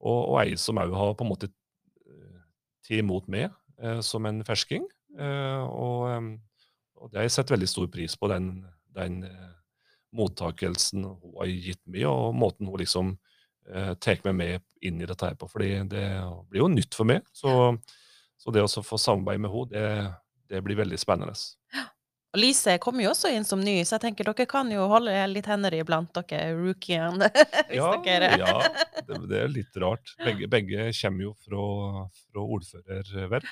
og, 0.00 0.20
og 0.32 0.36
ei 0.42 0.56
som 0.60 0.80
òg 0.80 0.94
har 0.96 1.14
på 1.16 1.26
en 1.26 1.30
måte 1.32 1.50
eh, 1.50 2.42
tatt 2.90 2.98
imot 2.98 3.28
meg 3.30 3.50
eh, 3.80 4.00
som 4.04 4.26
en 4.26 4.42
fersking. 4.46 4.86
Eh, 5.18 5.62
og, 5.64 6.36
og 6.96 7.10
det 7.10 7.20
har 7.20 7.28
jeg 7.28 7.36
sett 7.38 7.52
veldig 7.52 7.68
stor 7.70 7.90
pris 7.92 8.16
på, 8.16 8.30
den, 8.32 8.52
den 8.96 9.22
mottakelsen 10.16 11.04
hun 11.06 11.36
har 11.38 11.52
gitt 11.52 11.82
meg, 11.86 12.06
og 12.10 12.34
måten 12.36 12.70
hun 12.70 12.80
liksom 12.80 13.14
eh, 13.70 13.94
tar 14.02 14.22
meg 14.26 14.36
med 14.40 14.66
inn 14.86 15.00
i 15.00 15.08
dette 15.08 15.30
her 15.30 15.38
på. 15.38 15.48
fordi 15.50 15.72
det 15.90 16.06
blir 16.50 16.64
jo 16.64 16.72
nytt 16.72 16.96
for 16.96 17.08
meg. 17.08 17.26
Så, 17.32 17.76
så 18.40 18.54
det 18.54 18.64
å 18.64 18.84
få 18.84 18.98
samarbeide 18.98 19.44
med 19.44 19.54
henne, 19.54 19.70
det, 19.74 20.54
det 20.54 20.64
blir 20.66 20.80
veldig 20.80 20.98
spennende. 21.00 21.36
Lise 22.38 22.76
kommer 22.78 23.02
jo 23.02 23.10
også 23.10 23.32
inn 23.34 23.46
som 23.46 23.62
ny, 23.62 23.80
så 23.82 23.96
jeg 23.96 24.04
tenker 24.04 24.28
dere 24.28 24.46
kan 24.46 24.68
jo 24.70 24.84
holde 24.90 25.14
litt 25.32 25.48
hender 25.50 25.74
iblant, 25.74 26.12
dere 26.14 26.52
rookiene. 26.54 27.26
ja, 27.78 27.88
dere... 28.04 28.28
ja 28.38 28.52
det, 29.08 29.16
det, 29.24 29.40
er 29.40 29.50
litt 29.50 29.80
rart. 29.82 30.12
Begge, 30.22 30.46
begge 30.50 30.90
kommer 31.00 31.26
jo 31.26 31.32
fra, 31.42 31.64
fra 32.30 32.44
ordførerverv. 32.56 33.48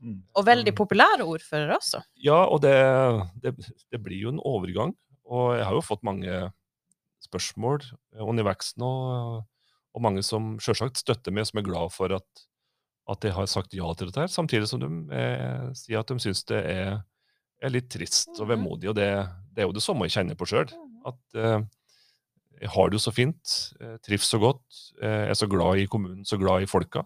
Mm. 0.00 0.20
Og 0.36 0.46
veldig 0.46 0.72
populære 0.76 1.26
ordførere 1.28 1.76
også. 1.76 2.00
Ja, 2.24 2.38
og 2.44 2.62
det, 2.64 2.76
det, 3.42 3.52
det, 3.92 4.00
blir 4.00 4.24
jo 4.24 4.32
en 4.32 4.40
overgang. 4.44 4.94
Og 5.28 5.56
jeg 5.58 5.66
har 5.66 5.76
jo 5.76 5.84
fått 5.84 6.06
mange 6.06 6.38
spørsmål 7.26 7.82
underveis 8.22 8.72
nå, 8.80 8.90
og 9.96 10.04
mange 10.04 10.22
som 10.24 10.54
selvsagt 10.62 11.00
støtter 11.00 11.34
meg, 11.34 11.48
som 11.48 11.60
er 11.60 11.66
glad 11.68 11.92
for 11.92 12.16
at, 12.16 12.46
at 13.12 13.28
jeg 13.28 13.36
har 13.36 13.48
sagt 13.50 13.76
ja 13.76 13.88
til 13.96 14.08
dette 14.08 14.24
her, 14.24 14.32
samtidig 14.32 14.70
som 14.70 14.80
de 14.80 14.90
eh, 15.12 15.68
sier 15.76 16.00
at 16.00 16.12
de 16.12 16.20
syns 16.22 16.44
det 16.48 16.62
er 16.64 16.96
er 17.62 17.72
litt 17.72 17.88
trist 17.92 18.32
og 18.36 18.46
mhm. 18.46 18.52
vemodig. 18.54 18.90
Og 18.92 18.98
det, 18.98 19.10
det 19.54 19.64
er 19.64 19.70
jo 19.70 19.76
det 19.76 19.84
samme 19.84 20.08
jeg 20.08 20.18
kjenner 20.18 20.38
på 20.38 20.48
sjøl. 20.50 20.68
Mhm. 20.70 21.02
At 21.06 21.40
eh, 21.40 21.58
jeg 22.62 22.72
har 22.72 22.88
det 22.88 22.98
jo 22.98 23.04
så 23.04 23.12
fint, 23.14 23.58
eh, 23.80 23.98
trives 24.04 24.30
så 24.30 24.40
godt, 24.42 24.80
eh, 25.02 25.28
er 25.30 25.36
så 25.36 25.48
glad 25.50 25.82
i 25.82 25.90
kommunen, 25.90 26.24
så 26.24 26.38
glad 26.40 26.64
i 26.64 26.70
folka. 26.70 27.04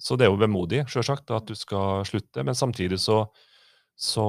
Så 0.00 0.16
det 0.16 0.26
er 0.26 0.32
jo 0.32 0.40
vemodig, 0.40 0.86
sjølsagt, 0.88 1.30
at 1.36 1.46
du 1.46 1.54
skal 1.58 2.06
slutte. 2.08 2.42
Men 2.46 2.56
samtidig 2.56 2.98
så, 3.02 3.26
så, 3.92 4.24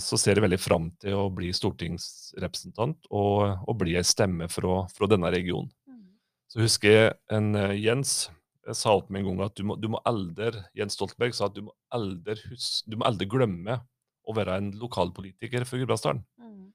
så, 0.00 0.16
ser 0.16 0.38
jeg 0.38 0.46
veldig 0.46 0.58
fram 0.58 0.88
til 1.02 1.18
å 1.18 1.26
bli 1.34 1.50
stortingsrepresentant 1.52 3.10
og, 3.10 3.60
og 3.68 3.76
bli 3.82 3.98
ei 4.00 4.04
stemme 4.06 4.48
fra, 4.48 4.86
fra, 4.88 5.10
denne 5.12 5.28
regionen. 5.34 5.68
Mhm. 5.84 6.06
Så 6.48 6.64
husker 6.64 6.96
jeg 6.96 7.16
en 7.36 7.52
Jens 7.76 8.30
jeg 8.70 8.76
sa 8.76 8.92
til 9.00 9.14
meg 9.14 9.24
en 9.24 9.30
gang 9.32 9.46
at 9.48 9.56
du 9.56 9.64
må, 9.66 9.76
du 9.80 9.88
må 9.90 10.00
aldri 10.06 10.50
Jens 10.76 10.94
Stoltenberg 10.94 11.34
sa 11.34 11.48
at 11.48 11.56
du 11.56 11.64
må 11.64 11.72
aldri 11.90 13.28
glemme 13.30 13.80
å 14.28 14.34
være 14.36 14.58
en 14.60 14.70
lokalpolitiker 14.80 15.64
for 15.68 15.80
Gudbrandsdalen. 15.80 16.22
Mm. 16.40 16.68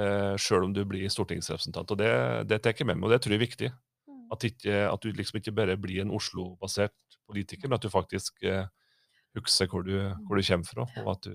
Eh, 0.00 0.34
Sjøl 0.40 0.68
om 0.68 0.74
du 0.74 0.82
blir 0.88 1.10
stortingsrepresentant. 1.12 1.90
Og 1.90 2.00
det, 2.00 2.10
det 2.50 2.60
tar 2.62 2.74
jeg 2.76 2.88
med 2.88 2.98
meg, 2.98 3.08
og 3.08 3.14
det 3.14 3.22
tror 3.24 3.34
jeg 3.34 3.40
er 3.40 3.46
viktig. 3.46 3.70
Mm. 4.10 4.26
At, 4.34 4.46
ikke, 4.46 4.76
at, 4.90 5.02
du 5.02 5.16
liksom 5.16 5.40
ikke 5.40 5.54
bare 5.56 5.78
blir 5.80 6.04
en 6.04 6.12
Oslo-basert 6.14 7.18
politiker, 7.30 7.68
men 7.68 7.78
at 7.78 7.86
du 7.86 7.90
faktisk 7.92 8.42
eh, 8.46 8.66
husker 9.38 9.70
hvor 9.70 9.86
du, 9.86 9.96
hvor 10.26 10.38
du 10.38 10.46
kommer 10.46 10.66
fra, 10.66 10.86
og 11.04 11.12
at 11.14 11.28
du, 11.28 11.34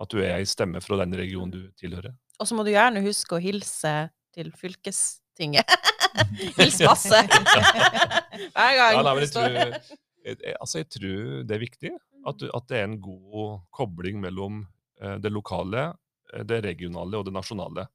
at 0.00 0.10
du 0.10 0.20
er 0.22 0.38
ei 0.38 0.48
stemme 0.48 0.80
fra 0.82 0.98
den 1.04 1.14
regionen 1.18 1.52
du 1.52 1.60
tilhører. 1.78 2.14
Og 2.40 2.48
så 2.48 2.56
må 2.58 2.64
du 2.66 2.72
gjerne 2.72 3.04
huske 3.04 3.36
å 3.36 3.42
hilse 3.42 3.92
til 4.34 4.50
fylkestinget. 4.58 5.68
Hils 6.58 6.80
masse. 6.82 7.20
Hver 8.54 8.74
gang. 8.80 8.96
Ja, 8.96 9.02
nei, 9.02 9.12
men 9.12 9.22
jeg 9.22 9.32
tror, 9.34 9.54
jeg, 9.54 10.56
altså, 10.58 10.80
jeg 10.80 10.88
tror 10.96 11.44
det 11.46 11.54
er 11.56 11.62
viktig 11.62 11.92
at, 12.24 12.40
du- 12.40 12.50
at 12.56 12.68
det 12.70 12.80
er 12.80 12.88
en 12.88 13.00
god 13.02 13.60
kobling 13.74 14.20
mellom 14.22 14.64
det 15.18 15.32
lokale, 15.32 15.88
eh, 16.32 16.44
det 16.44 16.60
regionale 16.64 17.18
og 17.18 17.26
det 17.26 17.34
nasjonale. 17.34 17.86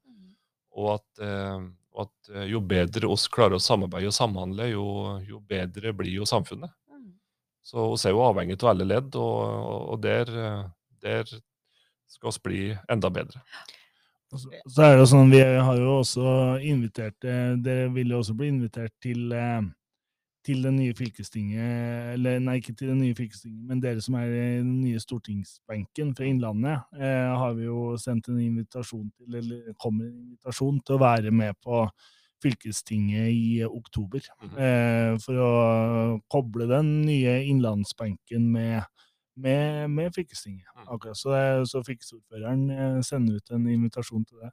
Og 0.80 0.94
at, 0.96 1.24
eh, 1.24 1.64
og 1.96 2.06
at 2.06 2.34
eh, 2.36 2.50
jo 2.54 2.62
bedre 2.62 3.10
oss 3.10 3.28
klarer 3.32 3.58
å 3.58 3.64
samarbeide 3.64 4.12
og 4.12 4.16
samhandle, 4.16 4.70
jo, 4.74 4.86
jo 5.28 5.42
bedre 5.50 5.94
blir 5.96 6.20
jo 6.20 6.28
samfunnet. 6.30 6.72
Mm. 6.92 7.12
Så 7.66 7.90
vi 7.96 8.10
er 8.10 8.16
jo 8.16 8.26
avhengig 8.28 8.60
av 8.62 8.72
alle 8.74 8.88
ledd, 8.88 9.18
og, 9.20 9.90
og 9.96 10.00
der, 10.04 10.30
eh, 10.30 10.64
der 11.04 11.36
skal 12.10 12.36
vi 12.36 12.46
bli 12.48 12.64
enda 12.90 13.12
bedre. 13.14 13.44
Så, 14.30 14.44
så 14.70 14.86
er 14.86 15.00
det 15.00 15.08
sånn, 15.10 15.32
Vi 15.34 15.42
har 15.42 15.78
jo 15.82 15.96
også 16.04 16.32
invitert 16.62 17.26
eh, 17.26 17.56
Dere 17.66 17.88
vil 17.96 18.12
jo 18.14 18.20
også 18.22 18.36
bli 18.38 18.52
invitert 18.52 18.94
til, 19.02 19.32
eh, 19.34 19.64
til 20.50 20.66
det 20.66 20.74
nye 20.76 20.96
fylkestinget 20.98 22.14
Eller 22.16 22.40
nei, 22.44 22.58
ikke 22.60 22.76
til 22.78 22.92
det 22.92 22.98
nye 23.00 23.18
fylkestinget, 23.18 23.66
men 23.70 23.82
dere 23.84 24.04
som 24.04 24.18
er 24.20 24.30
i 24.30 24.46
den 24.60 24.78
nye 24.82 25.02
stortingsbenken 25.02 26.14
fra 26.18 26.28
Innlandet, 26.30 26.88
eh, 26.98 27.34
har 27.42 27.58
vi 27.58 27.68
jo 27.68 27.94
sendt 28.02 28.32
en 28.32 28.40
invitasjon 28.42 29.10
til, 29.18 29.36
eller 29.42 29.76
kommer 29.82 30.08
en 30.08 30.24
invitasjon 30.30 30.82
til 30.86 30.98
å 30.98 31.04
være 31.04 31.34
med 31.36 31.58
på 31.64 31.84
fylkestinget 32.44 33.30
i 33.36 33.60
oktober. 33.68 34.24
Mhm. 34.42 34.58
eh, 34.58 35.18
for 35.24 35.44
å 35.44 35.52
koble 36.32 36.70
den 36.72 37.02
nye 37.06 37.44
innlandsbenken 37.46 38.50
med 38.52 38.84
med, 39.40 39.88
med 39.88 40.12
fylkestinget. 40.12 40.68
Mm. 40.76 40.88
Akkurat, 40.94 41.18
så, 41.18 41.32
så 41.66 41.80
fylkesordføreren 41.88 42.70
eh, 42.76 42.98
sender 43.08 43.40
ut 43.40 43.54
en 43.56 43.68
invitasjon 43.72 44.26
til 44.26 44.42
det. 44.44 44.52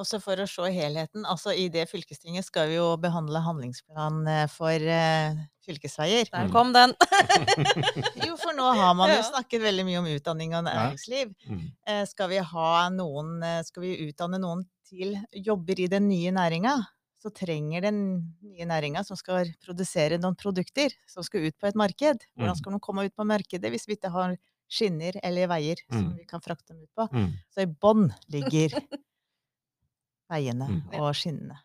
Også 0.00 0.18
for 0.22 0.40
å 0.40 0.46
se 0.48 0.68
helheten. 0.72 1.26
altså 1.28 1.52
I 1.52 1.68
det 1.72 1.86
fylkestinget 1.90 2.46
skal 2.46 2.68
vi 2.70 2.78
jo 2.78 2.96
behandle 3.00 3.42
handlingsplan 3.44 4.22
eh, 4.32 4.46
for 4.48 4.72
uh, 4.88 5.40
fylkesveier. 5.66 6.30
Der 6.32 6.48
kom 6.54 6.72
den. 6.72 6.94
Jo, 8.26 8.36
for 8.40 8.56
nå 8.56 8.70
har 8.78 8.94
man 8.96 9.12
jo 9.12 9.20
snakket 9.28 9.60
veldig 9.64 9.84
mye 9.88 9.98
om 10.00 10.08
utdanning 10.10 10.54
og 10.56 10.64
næringsliv. 10.68 11.34
Mm. 11.50 11.66
Eh, 11.86 12.04
Skal 12.08 12.30
vi 12.32 12.38
ha 12.52 12.70
noen 12.94 13.36
uh, 13.44 13.58
Skal 13.66 13.84
vi 13.84 13.92
utdanne 14.08 14.40
noen 14.40 14.64
til 14.90 15.12
jobber 15.36 15.78
i 15.84 15.86
den 15.92 16.08
nye 16.10 16.32
næringa, 16.34 16.72
så 17.20 17.30
trenger 17.36 17.84
den 17.84 17.98
nye 18.42 18.64
næringa 18.66 19.04
som 19.06 19.14
skal 19.20 19.50
produsere 19.62 20.16
noen 20.18 20.34
produkter, 20.40 20.90
som 21.06 21.22
skal 21.22 21.44
ut 21.46 21.58
på 21.60 21.68
et 21.68 21.76
marked. 21.78 22.24
Hvordan 22.34 22.56
Mm. 22.56 22.58
skal 22.62 22.72
de 22.72 22.80
komme 22.82 23.04
ut 23.06 23.14
på 23.14 23.26
markedet 23.28 23.70
hvis 23.70 23.84
vi 23.86 23.94
ikke 23.98 24.10
har 24.10 24.34
skinner 24.70 25.18
eller 25.22 25.46
veier 25.52 25.76
som 25.90 26.08
Mm. 26.08 26.16
vi 26.16 26.24
kan 26.24 26.40
frakte 26.40 26.72
dem 26.72 26.80
ut 26.82 26.90
på? 26.96 27.06
Mm. 27.12 27.28
Så 27.52 27.62
i 27.62 27.66
bånn 27.70 28.08
ligger 28.32 28.72
veiene 30.30 30.68
Mm. 30.70 30.80
og 31.00 31.12
skinnene. 31.18 31.58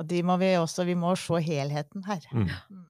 Og 0.00 0.06
de 0.08 0.22
må 0.24 0.36
vi 0.40 0.52
også, 0.56 0.86
vi 0.88 0.94
må 0.96 1.14
se 1.18 1.40
helheten 1.44 2.04
her. 2.06 2.24
Mm. 2.32 2.48
Mm. 2.70 2.86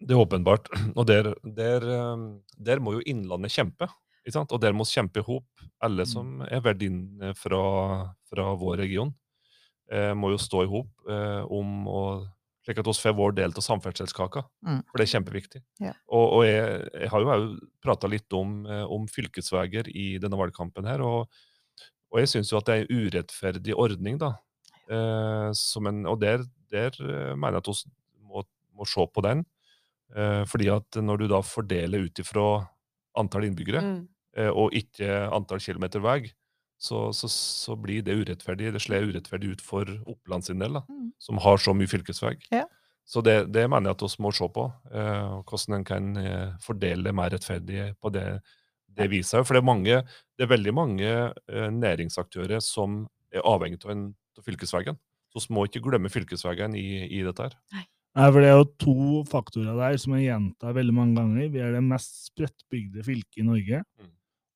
Det 0.00 0.14
er 0.14 0.20
åpenbart. 0.20 0.68
Og 0.98 1.06
der, 1.08 1.34
der, 1.42 1.82
eh, 1.82 2.26
der 2.56 2.78
må 2.78 2.94
jo 2.94 3.04
Innlandet 3.06 3.50
kjempe. 3.54 3.88
Ikke 4.22 4.36
sant? 4.36 4.52
Og 4.52 4.60
der 4.60 4.76
må 4.76 4.84
vi 4.84 4.94
kjempe 4.94 5.22
i 5.22 5.26
hop, 5.26 5.62
alle 5.82 6.04
som 6.06 6.42
er 6.44 6.60
verdiene 6.60 7.32
fra, 7.34 7.62
fra 8.28 8.50
vår 8.60 8.76
region. 8.84 9.14
Eh, 9.90 10.12
må 10.14 10.30
jo 10.34 10.38
stå 10.38 10.66
i 10.66 10.68
hop 10.70 11.08
eh, 11.08 11.42
om 11.48 11.86
å 11.88 12.02
slik 12.68 12.82
at 12.82 12.88
vi 12.90 12.92
får 13.00 13.14
vår 13.16 13.32
del 13.38 13.54
av 13.56 13.64
samferdselskaka. 13.64 14.42
Mm. 14.66 14.80
For 14.90 15.00
det 15.00 15.06
er 15.06 15.12
kjempeviktig. 15.14 15.60
Ja. 15.80 15.94
Og, 16.12 16.24
og 16.36 16.42
jeg, 16.44 16.90
jeg 16.92 17.08
har 17.14 17.24
jo 17.24 17.36
prata 17.80 18.10
litt 18.12 18.36
om, 18.36 18.58
eh, 18.68 18.84
om 18.84 19.06
fylkesveier 19.08 19.88
i 19.88 20.18
denne 20.20 20.36
valgkampen 20.36 20.84
her, 20.84 21.00
og, 21.00 21.32
og 22.10 22.20
jeg 22.22 22.28
syns 22.32 22.52
jo 22.52 22.58
at 22.60 22.66
det 22.68 22.74
er 22.74 22.84
en 22.86 23.02
urettferdig 23.06 23.74
ordning, 23.76 24.18
da. 24.20 24.32
Eh, 24.88 25.50
som 25.52 25.86
en, 25.90 26.04
og 26.08 26.20
der, 26.22 26.44
der 26.72 26.94
eh, 27.00 27.34
mener 27.36 27.58
jeg 27.58 27.64
at 27.66 27.68
vi 27.84 28.24
må, 28.28 28.42
må 28.74 28.86
se 28.88 29.04
på 29.12 29.24
den. 29.26 29.44
Eh, 30.16 30.44
fordi 30.48 30.70
at 30.72 30.96
når 31.04 31.18
du 31.20 31.26
da 31.28 31.42
fordeler 31.44 32.06
ut 32.08 32.18
ifra 32.24 32.46
antall 33.18 33.44
innbyggere, 33.48 33.82
Mm. 33.84 34.08
eh, 34.38 34.48
og 34.52 34.72
ikke 34.72 35.08
antall 35.34 35.60
kilometer 35.60 36.00
vei, 36.00 36.30
så, 36.78 37.08
så, 37.12 37.26
så 37.28 37.74
blir 37.76 38.02
det 38.06 38.14
urettferdig. 38.16 38.72
Det 38.72 38.80
slår 38.80 39.08
urettferdig 39.10 39.56
ut 39.56 39.60
for 39.66 39.84
Oppland 40.06 40.44
sin 40.46 40.58
del, 40.62 40.72
da, 40.78 40.82
Mm. 40.88 41.12
som 41.18 41.38
har 41.42 41.58
så 41.58 41.74
mye 41.74 41.90
fylkesvei. 41.90 42.36
Ja. 42.54 42.64
Så 43.08 43.22
det, 43.24 43.52
det 43.52 43.64
mener 43.68 43.88
jeg 43.90 43.96
at 43.96 44.02
vi 44.18 44.22
må 44.22 44.30
se 44.36 44.48
på, 44.52 44.66
eh, 44.92 45.42
hvordan 45.48 45.74
en 45.78 45.84
kan 45.84 46.16
eh, 46.16 46.52
fordele 46.62 47.12
mer 47.12 47.30
rettferdig 47.32 47.94
på 48.00 48.12
det, 48.12 48.40
det 48.98 49.10
viser 49.12 49.40
jo, 49.40 49.46
For 49.46 49.56
det 49.56 49.62
er, 49.62 49.68
mange, 49.68 50.00
det 50.38 50.46
er 50.46 50.50
veldig 50.50 50.74
mange 50.76 51.10
eh, 51.10 51.68
næringsaktører 51.74 52.62
som 52.64 53.04
er 53.34 53.44
avhengig 53.46 53.80
av, 53.84 53.92
en, 53.94 54.08
av 54.38 54.46
fylkesveien. 54.46 54.98
Så 55.28 55.44
vi 55.44 55.54
må 55.54 55.66
ikke 55.68 55.82
glemme 55.84 56.10
fylkesveien 56.10 56.74
i, 56.78 57.04
i 57.06 57.22
dette 57.26 57.48
her. 57.48 57.56
Nei, 58.18 58.28
for 58.32 58.40
Det 58.42 58.48
er 58.50 58.56
jo 58.56 58.68
to 58.80 58.94
faktorer 59.28 59.76
der 59.78 59.98
som 60.00 60.14
jeg 60.16 60.30
gjentar 60.30 60.74
veldig 60.74 60.94
mange 60.96 61.20
ganger. 61.20 61.50
Vi 61.52 61.60
er 61.62 61.76
det 61.76 61.82
mest 61.84 62.30
spredtbygde 62.32 63.04
fylket 63.06 63.42
i 63.42 63.46
Norge, 63.46 63.82
Mm. 64.00 64.14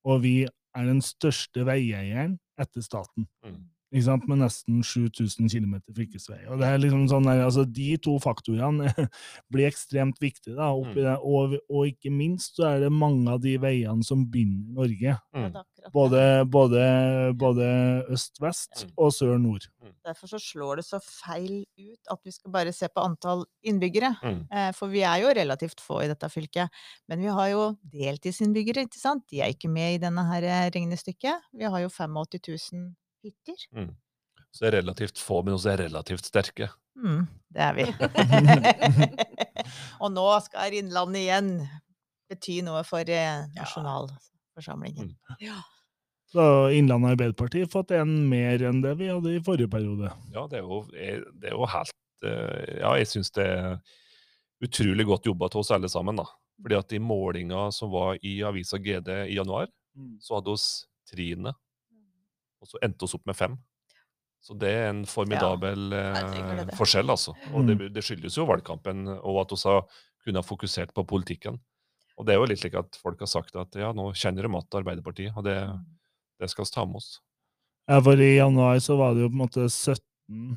og 0.09 0.23
vi 0.25 0.35
er 0.47 0.87
den 0.89 0.99
største 1.05 1.63
veieieren 1.67 2.39
etter 2.59 2.83
staten. 2.83 3.27
Mm. 3.45 3.61
Ikke 3.93 4.03
sant? 4.07 4.23
Med 4.27 4.39
nesten 4.41 4.79
7000 4.81 5.49
km 5.53 5.75
fylkesvei. 5.93 6.39
Og 6.49 6.57
det 6.57 6.65
er 6.65 6.79
liksom 6.81 7.03
sånn 7.11 7.27
der, 7.29 7.43
altså 7.45 7.61
De 7.69 7.91
to 8.01 8.15
faktorene 8.19 8.89
blir 9.53 9.67
ekstremt 9.69 10.17
viktige. 10.19 10.55
da, 10.57 10.71
oppi 10.73 10.97
Mm. 10.97 11.05
det, 11.05 11.17
og, 11.21 11.53
og 11.69 11.85
ikke 11.91 12.09
minst 12.11 12.57
så 12.57 12.65
er 12.71 12.79
det 12.87 12.91
mange 12.91 13.29
av 13.29 13.39
de 13.43 13.53
veiene 13.61 14.03
som 14.03 14.25
binder 14.25 14.73
Norge. 14.81 15.13
Mm. 15.35 15.53
Både, 15.93 16.21
både, 16.49 16.81
både 17.37 17.67
øst-vest 18.09 18.85
Mm. 18.87 18.91
og 18.97 19.11
sør-nord. 19.13 19.67
Derfor 20.03 20.27
så 20.27 20.39
slår 20.41 20.77
det 20.81 20.85
så 20.87 20.99
feil 20.99 21.63
ut 21.79 22.09
at 22.11 22.19
vi 22.25 22.31
skal 22.31 22.51
bare 22.51 22.73
se 22.73 22.87
på 22.89 23.03
antall 23.03 23.45
innbyggere. 23.63 24.15
Mm. 24.23 24.41
Eh, 24.51 24.71
For 24.73 24.87
vi 24.89 25.03
er 25.05 25.21
jo 25.21 25.29
relativt 25.37 25.79
få 25.79 26.01
i 26.03 26.07
dette 26.09 26.27
fylket. 26.33 26.69
Men 27.07 27.21
vi 27.21 27.27
har 27.27 27.49
jo 27.53 27.77
deltidsinnbyggere, 27.93 28.87
ikke 28.87 28.99
sant. 28.99 29.23
De 29.29 29.41
er 29.41 29.53
ikke 29.53 29.69
med 29.69 29.95
i 29.95 30.01
denne 30.03 30.25
her 30.27 30.43
eh, 30.43 30.69
regnestykket. 30.73 31.45
Vi 31.53 31.63
har 31.69 31.79
jo 31.85 31.89
85 31.89 32.73
000 32.73 32.95
hytter. 33.23 33.65
Mm. 33.75 33.91
Så 34.53 34.65
det 34.65 34.69
er 34.73 34.77
relativt 34.81 35.17
få, 35.21 35.39
men 35.43 35.55
også 35.55 35.71
er 35.73 35.81
relativt 35.87 36.27
sterke. 36.29 36.67
Mm, 36.99 37.23
det 37.55 37.61
er 37.65 37.73
vi. 37.77 37.85
Og 40.03 40.11
nå 40.13 40.25
skal 40.45 40.75
Innlandet 40.77 41.23
igjen 41.23 41.49
bety 42.29 42.59
noe 42.65 42.83
for 42.87 43.07
eh, 43.09 43.45
nasjonalforsamlingen. 43.55 45.13
Så 46.33 46.45
Innlandet 46.73 47.13
Arbeiderparti 47.15 47.63
har 47.65 47.71
fått 47.73 47.91
en 47.97 48.13
mer 48.29 48.61
enn 48.69 48.81
det 48.85 48.95
vi 49.01 49.09
hadde 49.11 49.33
i 49.37 49.41
forrige 49.45 49.69
periode. 49.73 50.11
Ja, 50.33 50.45
det 50.49 50.61
er 50.61 50.65
jo, 50.67 50.79
er- 50.93 51.25
det 51.41 51.51
er 51.51 51.57
jo 51.57 51.67
helt 51.69 51.97
eh, 52.25 52.79
Ja, 52.81 52.93
jeg 52.97 53.09
syns 53.11 53.33
det 53.35 53.45
er 53.49 53.75
utrolig 54.63 55.05
godt 55.09 55.27
jobba 55.27 55.49
av 55.51 55.59
oss 55.61 55.73
alle 55.75 55.89
sammen, 55.91 56.17
da. 56.21 56.25
Fordi 56.61 56.77
at 56.77 56.93
i 56.95 57.01
målinga 57.01 57.67
som 57.75 57.91
var 57.91 58.17
i 58.21 58.37
avisa 58.45 58.77
GD 58.79 59.09
i 59.27 59.35
januar, 59.39 59.67
så 60.23 60.37
hadde 60.39 60.53
oss 60.53 60.67
triende, 61.09 61.51
og 62.63 62.69
så 62.71 62.79
endte 62.85 63.05
oss 63.07 63.13
opp 63.17 63.25
med 63.29 63.35
fem. 63.37 63.57
Så 64.43 64.55
det 64.59 64.71
er 64.75 64.89
en 64.89 65.03
formidabel 65.07 65.93
Herregud, 65.95 66.57
eh, 66.59 66.65
det. 66.67 66.77
forskjell, 66.79 67.11
altså. 67.13 67.35
Og 67.55 67.67
det, 67.69 67.77
det 67.95 68.03
skyldes 68.03 68.35
jo 68.39 68.47
valgkampen, 68.49 69.05
og 69.19 69.37
at 69.45 69.53
vi 69.55 69.59
har 69.69 69.85
kunnet 70.25 70.47
fokusert 70.47 70.91
på 70.95 71.05
politikken. 71.07 71.59
Og 72.19 72.27
det 72.27 72.33
er 72.35 72.41
jo 72.41 72.47
litt 72.51 72.59
slik 72.61 72.75
at 72.79 72.97
folk 72.99 73.23
har 73.23 73.29
sagt 73.31 73.55
at 73.59 73.75
ja, 73.79 73.93
nå 73.95 74.09
kjenner 74.19 74.43
de 74.45 74.51
igjen 74.51 74.77
Arbeiderpartiet, 74.81 75.31
og 75.39 75.47
det, 75.47 75.55
det 76.43 76.49
skal 76.51 76.67
vi 76.67 76.73
ta 76.75 76.83
med 76.85 76.99
oss. 76.99 77.13
Ja, 77.89 77.97
for 78.03 78.19
i 78.19 78.35
januar 78.37 78.77
så 78.83 78.95
var 78.99 79.15
det 79.15 79.23
jo 79.25 79.31
på 79.31 79.35
en 79.39 79.41
måte 79.43 79.65
17 79.67 80.53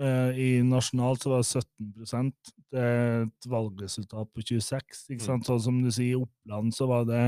eh, 0.00 0.40
I 0.40 0.48
nasjonalt 0.68 1.22
så 1.24 1.30
var 1.32 1.44
det 1.44 1.48
17 1.48 2.32
Det 2.72 2.82
er 2.82 3.22
et 3.28 3.48
valgresultat 3.52 4.28
på 4.34 4.44
26. 4.44 5.06
ikke 5.12 5.20
Mm. 5.22 5.26
sant? 5.28 5.48
Sånn 5.48 5.62
som 5.68 5.78
du 5.84 5.88
sier, 5.92 6.16
i 6.16 6.20
Oppland 6.20 6.72
så 6.76 6.88
var 6.90 7.04
det 7.08 7.22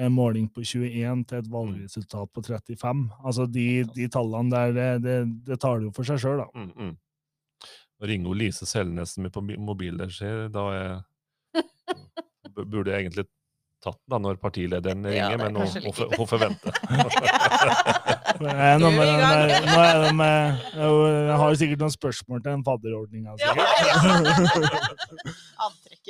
en 0.00 0.12
måling 0.12 0.46
på 0.48 0.62
21 0.64 1.24
til 1.28 1.38
et 1.42 1.50
valgresultat 1.52 2.30
på 2.32 2.40
35. 2.46 3.02
Altså 3.24 3.44
de, 3.52 3.66
de 3.92 4.06
tallene 4.08 4.50
der, 4.54 4.72
det, 4.76 4.86
det, 5.04 5.16
det 5.50 5.58
tar 5.60 5.78
det 5.82 5.86
jo 5.90 5.94
for 5.98 6.04
seg 6.08 6.18
sjøl, 6.22 6.38
da. 6.40 6.46
Mm, 6.56 6.72
mm. 6.72 6.94
Nå 8.00 8.06
ringer 8.10 8.28
jo 8.32 8.38
Lise 8.40 8.64
Selnesen 8.66 9.22
min 9.26 9.34
på 9.34 9.40
mobilen 9.62 10.10
ser 10.10 10.38
jeg. 10.46 10.52
Da 10.54 10.62
er, 10.74 11.02
burde 12.64 12.90
jeg 12.90 12.98
egentlig 13.04 13.26
tatt 13.82 13.98
den 14.06 14.12
da 14.14 14.18
når 14.22 14.36
partilederen 14.38 15.02
ringer, 15.04 15.32
er 15.34 15.38
men 15.42 15.56
hun, 15.58 15.66
hun, 15.66 15.74
like 15.82 15.94
får- 15.98 16.14
vente. 16.38 16.70
Eh, 18.42 18.74
Nå, 18.78 18.90
Du 18.90 18.96
er 18.98 19.02
med 20.18 20.58
er 20.74 20.88
jeg 21.28 21.36
har 21.42 21.54
sikkert 21.58 21.78
noen 21.82 21.94
spørsmål 21.94 22.38
til 22.42 22.50
den 22.52 22.64
fadderordninga. 22.66 23.30
Ja, 23.42 23.52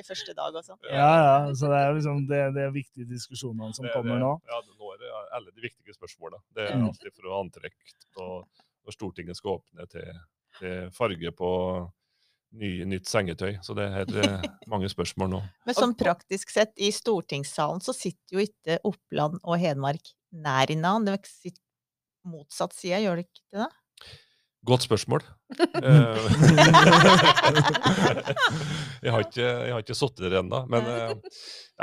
Antrekket 0.02 0.10
første 0.10 0.34
dag 0.36 0.58
og 0.58 0.64
sånn. 0.66 0.78
Ja, 0.90 1.10
ja. 1.22 1.54
Så 1.54 1.70
det 1.70 1.78
er 1.78 1.94
liksom 1.96 2.26
det, 2.28 2.40
det 2.56 2.66
er 2.66 2.74
viktige 2.74 3.06
diskusjonene 3.08 3.74
som 3.74 3.86
Det- 3.86 3.94
kommer 3.94 4.18
nå. 4.18 4.40
Ja, 4.50 4.60
nå 4.78 4.92
er 4.94 4.98
det 4.98 5.10
alle 5.32 5.50
de 5.54 5.60
viktige 5.62 5.94
spørsmålene. 5.94 6.42
Det 6.54 6.68
er 6.68 6.74
alltid 6.74 6.88
alltid 7.08 7.18
fra 7.22 7.40
antrekk 7.40 7.74
og 8.16 8.46
når 8.84 8.92
Stortinget 8.96 9.36
skal 9.38 9.58
åpne 9.60 9.86
til, 9.88 10.12
til 10.58 10.90
farge 10.90 11.30
på 11.38 11.50
ny, 12.52 12.84
nytt 12.84 13.06
sengetøy. 13.08 13.58
Så 13.62 13.74
det 13.78 13.86
er 13.88 14.16
eh, 14.22 14.42
mange 14.72 14.88
spørsmål 14.90 15.30
nå. 15.30 15.42
Men 15.66 15.74
sånn 15.74 15.94
praktisk 15.96 16.50
sett, 16.50 16.74
i 16.76 16.90
stortingssalen 16.92 17.80
så 17.80 17.94
sitter 17.96 18.36
jo 18.36 18.44
ikke 18.44 18.80
Oppland 18.84 19.38
og 19.42 19.58
Hedmark 19.62 20.12
nær 20.32 20.70
innan. 20.70 21.06
Det 21.06 21.20
sitter 21.26 21.62
motsatt 22.28 22.74
side, 22.76 23.00
gjør 23.02 23.16
det 23.18 23.28
ikke 23.28 23.62
det? 23.62 23.70
Godt 24.66 24.88
spørsmål. 24.88 25.22
Eh, 25.82 25.82
jeg 29.02 29.12
har 29.12 29.20
ikke, 29.24 29.42
jeg 29.42 29.72
har 29.74 29.80
ikke 29.82 29.96
sittet 29.98 30.30
der 30.30 30.38
ennå. 30.38 30.60
Men 30.70 30.86
eh, 30.86 31.14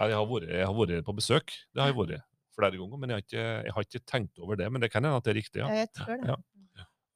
jeg, 0.08 0.15
har 0.15 0.28
vært, 0.30 0.46
jeg 0.48 0.65
har 0.65 0.76
vært 0.78 1.06
på 1.06 1.15
besøk. 1.18 1.52
Det 1.76 1.84
har 1.84 1.89
jeg 1.92 1.98
vært 1.98 2.24
flere 2.56 2.80
ganger. 2.80 2.98
Men 3.02 3.12
jeg 3.12 3.18
har 3.18 3.26
ikke, 3.26 3.44
jeg 3.68 3.74
har 3.76 3.88
ikke 3.88 4.08
tenkt 4.08 4.39
over 4.39 4.56
det. 4.60 4.68
Men 4.72 4.82
det 4.82 4.92
kan 4.94 5.04
hende 5.04 5.20
at 5.20 5.26
det 5.28 5.34
er 5.34 5.39
riktig. 5.42 5.60
ja. 5.60 5.68
Jeg 5.82 5.89
tror 5.98 6.15
det. 6.15 6.32
Ja. 6.32 6.38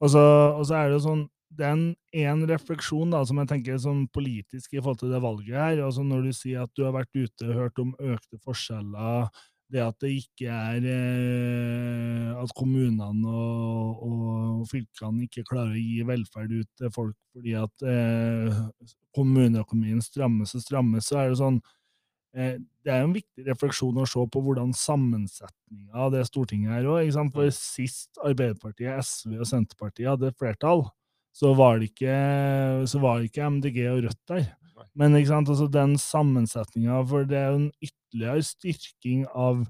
Og 0.04 0.08
så, 0.12 0.24
og 0.58 0.64
så 0.68 0.76
er 0.76 0.90
det 0.90 0.98
jo 0.98 1.06
sånn 1.06 1.24
det 1.54 1.66
er 1.66 1.74
en, 1.76 1.88
en 2.18 2.40
refleksjon 2.50 3.12
da, 3.14 3.20
som 3.26 3.38
jeg 3.38 3.48
tenker 3.52 3.76
er 3.76 3.82
sånn 3.82 4.08
politisk 4.14 4.72
i 4.74 4.80
forhold 4.80 4.98
til 5.04 5.12
det 5.14 5.20
valget 5.22 5.54
her. 5.54 5.84
altså 5.86 6.02
Når 6.06 6.20
du 6.26 6.32
sier 6.34 6.64
at 6.64 6.72
du 6.74 6.82
har 6.86 6.94
vært 6.96 7.14
ute 7.14 7.46
og 7.46 7.58
hørt 7.60 7.76
om 7.82 7.92
økte 8.02 8.36
forskjeller, 8.42 9.28
det 9.74 9.82
at 9.82 10.00
det 10.02 10.12
ikke 10.22 10.50
er 10.50 10.86
eh, 10.88 12.30
At 12.38 12.54
kommunene 12.56 13.30
og, 13.30 14.02
og 14.06 14.66
fylkene 14.70 15.26
ikke 15.26 15.46
klarer 15.48 15.74
å 15.74 15.82
gi 15.82 16.02
velferd 16.06 16.54
ut 16.54 16.70
til 16.78 16.92
folk 16.94 17.16
fordi 17.34 17.56
at 17.58 17.86
eh, 17.90 18.58
kommuneøkonomien 19.14 20.02
strammes 20.04 20.54
og 20.54 20.62
strammes, 20.62 21.08
så 21.10 21.18
er 21.18 21.32
det 21.32 21.38
sånn 21.40 21.56
eh, 22.38 22.60
Det 22.86 22.92
er 22.94 23.02
en 23.02 23.14
viktig 23.16 23.46
refleksjon 23.48 23.98
å 23.98 24.06
se 24.06 24.22
på 24.30 24.42
hvordan 24.44 24.74
sammensetninga 24.78 26.04
av 26.06 26.12
det 26.14 26.22
Stortinget 26.28 26.76
er 26.78 26.90
òg. 26.92 27.10
For 27.34 27.50
sist 27.54 28.20
Arbeiderpartiet, 28.22 29.02
SV 29.02 29.40
og 29.40 29.48
Senterpartiet 29.50 30.12
hadde 30.12 30.34
flertall, 30.38 30.86
så 31.34 31.50
var 31.58 31.80
det 31.80 31.90
ikke, 31.90 32.18
så 32.86 33.02
var 33.02 33.18
det 33.18 33.32
ikke 33.32 33.50
MDG 33.56 33.80
og 33.90 34.04
Rødt 34.06 34.22
der. 34.30 34.46
Men 34.94 35.14
ikke 35.18 35.28
sant, 35.32 35.48
altså 35.48 35.66
den 35.70 35.96
sammensetninga, 35.98 37.00
for 37.08 37.24
det 37.28 37.38
er 37.38 37.48
jo 37.52 37.62
en 37.62 37.72
ytterligere 37.82 38.42
styrking 38.42 39.24
av 39.34 39.64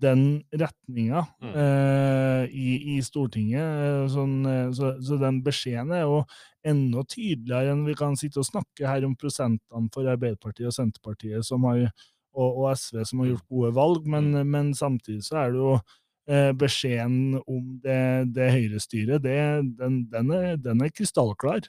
den 0.00 0.42
retninga 0.56 1.26
Mm. 1.42 1.50
eh, 1.60 2.44
i, 2.56 2.96
i 2.96 3.00
Stortinget. 3.04 3.60
eh, 3.60 4.06
Sånn, 4.08 4.38
eh, 4.48 4.70
så, 4.72 4.94
så 5.04 5.18
den 5.20 5.42
beskjeden 5.44 5.92
er 5.92 6.06
jo 6.06 6.22
enda 6.64 7.02
tydeligere 7.04 7.74
enn 7.74 7.84
vi 7.84 7.94
kan 7.94 8.16
sitte 8.16 8.40
og 8.40 8.46
snakke 8.48 8.88
her 8.88 9.04
om 9.04 9.14
prosentene 9.14 9.90
for 9.92 10.08
Arbeiderpartiet 10.08 10.70
og 10.70 10.72
Senterpartiet 10.72 11.44
som 11.44 11.64
har, 11.68 11.84
og, 12.34 12.48
og 12.64 12.70
SV 12.80 13.04
som 13.04 13.20
har 13.20 13.28
gjort 13.34 13.46
gode 13.52 13.74
valg, 13.76 14.06
men, 14.08 14.32
men 14.48 14.72
samtidig 14.74 15.22
så 15.28 15.42
er 15.44 15.52
det 15.52 15.60
jo 15.60 15.76
beskjeden 16.56 17.34
om 17.44 17.74
det, 17.84 18.32
det 18.32 18.46
høyrestyret, 18.54 19.20
det, 19.22 19.36
den, 19.76 19.98
den, 20.08 20.30
er, 20.32 20.56
den 20.56 20.80
er 20.80 20.88
krystallklar. 20.96 21.66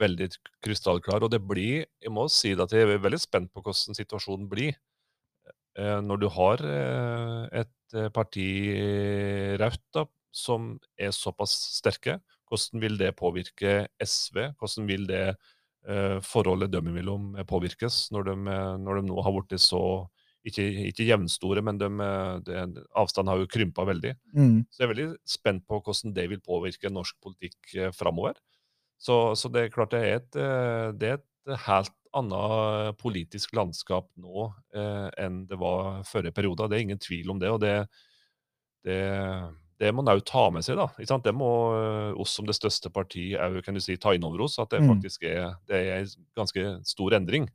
Veldig 0.00 0.30
krystallklar. 0.64 1.24
Og 1.24 1.32
det 1.32 1.42
blir 1.44 1.86
Jeg 2.00 2.12
må 2.12 2.26
si 2.32 2.54
det 2.54 2.66
at 2.66 2.74
jeg 2.74 2.88
er 2.88 3.02
veldig 3.02 3.20
spent 3.20 3.52
på 3.52 3.62
hvordan 3.64 3.98
situasjonen 3.98 4.48
blir. 4.50 4.78
Eh, 5.78 6.00
Når 6.02 6.20
du 6.20 6.28
har 6.34 6.64
eh, 6.66 7.62
et 7.62 7.94
eh, 7.94 8.10
parti, 8.10 8.48
Raudt, 9.60 10.08
som 10.32 10.76
er 10.98 11.14
såpass 11.14 11.54
sterke, 11.78 12.20
hvordan 12.50 12.82
vil 12.82 12.98
det 12.98 13.16
påvirke 13.18 13.88
SV? 13.98 14.54
Hvordan 14.58 14.86
vil 14.90 15.06
det 15.06 15.26
eh, 15.86 16.18
forholdet 16.22 16.72
dem 16.72 16.90
imellom 16.90 17.34
påvirkes, 17.48 18.08
når 18.14 18.30
de, 18.30 18.36
når 18.82 19.00
de 19.00 19.06
nå 19.08 19.22
har 19.22 19.34
blitt 19.36 19.62
så 19.62 19.82
ikke, 20.46 20.64
ikke 20.88 21.04
jevnstore, 21.04 21.62
men 21.62 21.78
de, 21.78 21.88
de, 22.46 22.84
avstanden 22.96 23.28
har 23.28 23.42
jo 23.42 23.50
krympa 23.50 23.84
veldig. 23.84 24.14
Mm. 24.32 24.62
Så 24.70 24.80
jeg 24.80 24.86
er 24.86 24.92
veldig 24.94 25.08
spent 25.28 25.66
på 25.68 25.82
hvordan 25.84 26.14
det 26.16 26.30
vil 26.32 26.40
påvirke 26.40 26.92
norsk 26.92 27.18
politikk 27.20 27.74
framover. 27.92 28.38
Så, 29.00 29.16
så 29.38 29.48
det 29.48 29.62
er 29.66 29.72
klart 29.72 29.94
det 29.94 30.00
er 30.04 30.18
et, 30.20 30.36
eh, 30.36 30.90
det 31.00 31.08
er 31.14 31.18
et 31.20 31.58
helt 31.66 31.94
annet 32.12 32.98
politisk 33.00 33.54
landskap 33.56 34.08
nå 34.18 34.48
eh, 34.74 35.08
enn 35.24 35.44
det 35.48 35.56
var 35.60 36.02
forrige 36.08 36.34
periode. 36.36 36.66
Det 36.68 36.76
er 36.76 36.84
ingen 36.88 37.00
tvil 37.00 37.30
om 37.32 37.40
det. 37.40 37.50
og 37.54 37.60
det, 37.62 37.74
det, 38.84 38.98
det 39.80 39.92
må 39.94 40.02
en 40.04 40.12
òg 40.12 40.20
ta 40.28 40.42
med 40.52 40.66
seg. 40.66 40.76
da? 40.80 40.88
Det 41.24 41.34
må 41.36 41.50
eh, 41.78 42.20
oss 42.20 42.34
som 42.36 42.48
det 42.48 42.56
største 42.58 42.90
partiet 42.92 43.40
òg 43.40 43.60
kan 43.64 43.78
du 43.78 43.80
si, 43.80 43.96
ta 43.96 44.12
inn 44.16 44.26
over 44.26 44.44
oss. 44.46 44.58
At 44.60 44.74
det 44.74 44.82
Mm. 44.82 44.90
faktisk 44.94 45.24
er, 45.24 45.54
det 45.70 45.80
er 45.80 46.02
en 46.02 46.26
ganske 46.36 46.66
stor 46.84 47.16
endring. 47.16 47.48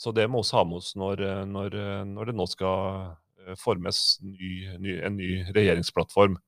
Så 0.00 0.14
det 0.16 0.30
må 0.32 0.40
vi 0.40 0.56
ha 0.56 0.64
med 0.64 0.78
oss 0.80 0.94
når, 0.96 1.20
eh, 1.20 1.44
når, 1.44 1.74
eh, 1.76 2.04
når 2.08 2.30
det 2.30 2.36
nå 2.38 2.46
skal 2.48 3.16
eh, 3.46 3.54
formes 3.58 4.20
ny, 4.22 4.78
ny, 4.78 5.00
en 5.04 5.16
ny 5.18 5.44
regjeringsplattform. 5.52 6.38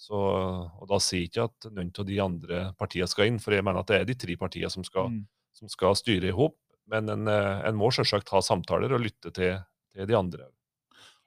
Så, 0.00 0.16
og 0.16 0.86
Da 0.88 0.96
sier 1.02 1.26
jeg 1.26 1.28
ikke 1.30 1.44
at 1.50 1.66
noen 1.74 1.90
av 2.00 2.06
de 2.08 2.20
andre 2.24 2.60
partiene 2.80 3.08
skal 3.10 3.28
inn, 3.28 3.40
for 3.42 3.52
jeg 3.52 3.66
mener 3.66 3.82
at 3.82 3.90
det 3.92 3.98
er 4.00 4.06
de 4.08 4.16
tre 4.16 4.36
partiene 4.40 4.70
som 4.72 4.86
skal, 4.86 5.10
Mm. 5.12 5.26
som 5.52 5.68
skal 5.68 5.98
styre 5.98 6.30
i 6.30 6.36
hop. 6.36 6.56
Men 6.90 7.08
en, 7.12 7.28
eh, 7.28 7.60
en 7.68 7.76
må 7.76 7.90
selvsagt 7.92 8.32
ha 8.32 8.40
samtaler 8.42 8.92
og 8.96 9.04
lytte 9.04 9.30
til, 9.30 9.58
til 9.94 10.06
de 10.08 10.16
andre. 10.16 10.48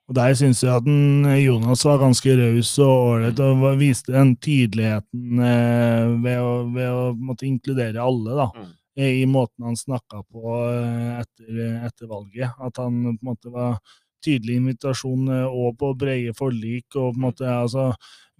Og 0.09 0.15
Der 0.17 0.33
syns 0.35 0.59
jeg 0.65 0.73
at 0.73 0.83
den, 0.83 1.23
Jonas 1.39 1.85
var 1.85 2.01
ganske 2.01 2.33
raus 2.35 2.73
og 2.83 2.91
ålreit, 3.13 3.39
og 3.39 3.77
viste 3.79 4.11
den 4.11 4.33
tydeligheten 4.35 5.39
eh, 5.39 6.09
ved, 6.25 6.39
å, 6.43 6.73
ved 6.73 6.89
å 6.91 7.03
måtte 7.15 7.47
inkludere 7.47 8.01
alle, 8.03 8.35
da. 8.41 8.49
Mm. 8.57 8.73
eh, 8.97 9.21
I 9.21 9.25
måten 9.29 9.63
han 9.69 9.77
snakka 9.79 10.25
på 10.27 10.57
eh, 10.67 11.21
etter, 11.21 11.61
etter 11.87 12.09
valget. 12.11 12.51
At 12.59 12.81
han 12.83 12.97
på 13.05 13.21
en 13.21 13.29
måte 13.31 13.53
var 13.53 13.77
tydelig 14.23 14.59
invitasjon 14.61 15.31
eh, 15.33 15.47
og 15.47 15.77
på 15.79 15.93
brede 15.99 16.35
forlik, 16.37 16.87
og 16.95 17.13
på 17.13 17.19
en 17.19 17.25
måte 17.27 17.49
altså 17.49 17.91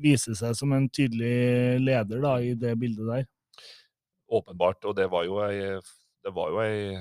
vise 0.01 0.35
seg 0.37 0.55
som 0.57 0.73
en 0.75 0.87
tydelig 0.89 1.79
leder 1.83 2.23
da, 2.23 2.37
i 2.41 2.53
det 2.59 2.75
bildet 2.81 3.09
der. 3.09 3.27
Åpenbart. 4.33 4.81
Og 4.89 4.95
det 4.97 5.09
var 5.13 5.27
jo 5.27 5.41
ei, 5.45 5.75
var 6.33 6.53
jo 6.53 6.63
ei 6.63 6.97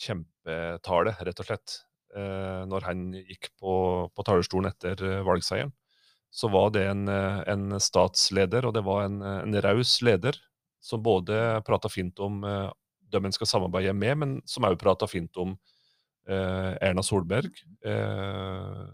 kjempetale, 0.00 1.16
rett 1.26 1.42
og 1.42 1.48
slett. 1.48 1.80
Eh, 2.16 2.62
når 2.70 2.86
han 2.88 3.10
gikk 3.18 3.50
på, 3.60 3.74
på 4.14 4.24
talerstolen 4.24 4.70
etter 4.70 5.02
eh, 5.04 5.24
valgseieren, 5.26 5.74
så 6.32 6.48
var 6.52 6.70
det 6.74 6.84
en, 6.88 7.06
eh, 7.12 7.42
en 7.52 7.76
statsleder, 7.80 8.66
og 8.68 8.76
det 8.76 8.84
var 8.86 9.06
en, 9.06 9.20
en 9.22 9.58
raus 9.64 9.98
leder, 10.04 10.38
som 10.80 11.02
både 11.02 11.60
prata 11.66 11.90
fint 11.92 12.20
om 12.22 12.44
eh, 12.46 12.68
dem 13.12 13.26
en 13.26 13.34
skal 13.34 13.50
samarbeide 13.50 13.94
med, 13.96 14.18
men 14.22 14.36
som 14.48 14.66
òg 14.68 14.78
prata 14.80 15.08
fint 15.10 15.36
om 15.40 15.56
Erna 16.30 17.02
Solberg. 17.06 17.52
Eh, 17.86 18.86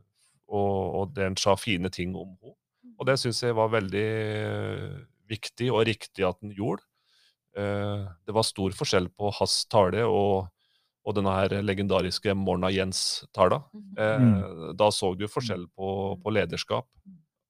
og, 0.53 0.81
og 1.01 1.15
den 1.17 1.37
sa 1.41 1.55
fine 1.57 1.89
ting 1.93 2.17
om 2.17 2.35
henne. 2.43 2.57
Og 3.01 3.07
det 3.09 3.17
syns 3.19 3.41
jeg 3.43 3.57
var 3.57 3.71
veldig 3.73 4.07
eh, 4.07 4.99
viktig 5.33 5.71
og 5.73 5.87
riktig 5.89 6.27
at 6.29 6.39
den 6.43 6.53
gjorde. 6.55 6.85
Eh, 7.57 8.05
det 8.29 8.35
var 8.37 8.47
stor 8.47 8.75
forskjell 8.77 9.09
på 9.17 9.33
hans 9.41 9.57
tale 9.73 10.05
og, 10.07 10.47
og 11.03 11.17
denne 11.17 11.33
her 11.35 11.57
legendariske 11.65 12.35
Morna 12.39 12.71
Jens-tala. 12.71 13.63
Eh, 13.99 14.29
Da 14.79 14.91
så 14.95 15.15
du 15.19 15.27
forskjell 15.29 15.67
på, 15.75 15.89
på 16.23 16.35
lederskap. 16.37 16.87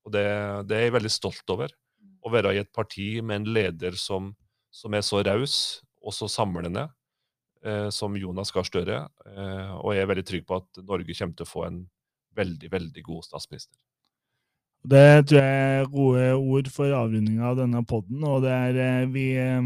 Og 0.07 0.15
det, 0.15 0.25
det 0.71 0.79
er 0.79 0.87
jeg 0.89 0.97
veldig 0.97 1.13
stolt 1.13 1.53
over. 1.55 1.75
Å 2.23 2.31
være 2.33 2.55
i 2.55 2.63
et 2.63 2.73
parti 2.75 3.17
med 3.21 3.43
en 3.43 3.53
leder 3.55 3.99
som, 3.99 4.33
som 4.71 4.95
er 4.95 5.03
så 5.05 5.21
raus 5.27 5.83
og 6.03 6.15
så 6.17 6.27
samlende 6.31 6.87
eh, 6.89 6.93
som 7.95 8.17
Jonas 8.19 8.51
Gahr 8.51 8.67
Støre. 8.67 9.05
Eh, 9.29 9.73
og 9.79 9.95
jeg 9.95 10.03
er 10.03 10.11
veldig 10.11 10.25
trygg 10.27 10.47
på 10.49 10.59
at 10.59 10.83
Norge 10.83 11.15
kommer 11.15 11.37
til 11.39 11.47
å 11.47 11.53
få 11.53 11.67
en 11.69 11.83
veldig, 12.37 12.71
veldig 12.73 13.05
god 13.07 13.27
statsminister. 13.27 13.79
Det 14.83 15.27
tror 15.31 15.39
jeg 15.39 15.75
er 15.79 15.91
gode 15.93 16.23
ord 16.35 16.69
for 16.75 16.91
avrundinga 16.99 17.53
av 17.53 17.59
denne 17.61 17.85
podden, 17.87 18.25
og 18.27 18.43
det 18.43 18.51
er 18.51 18.79
eh, 18.83 19.11
vi 19.15 19.27
eh, 19.39 19.61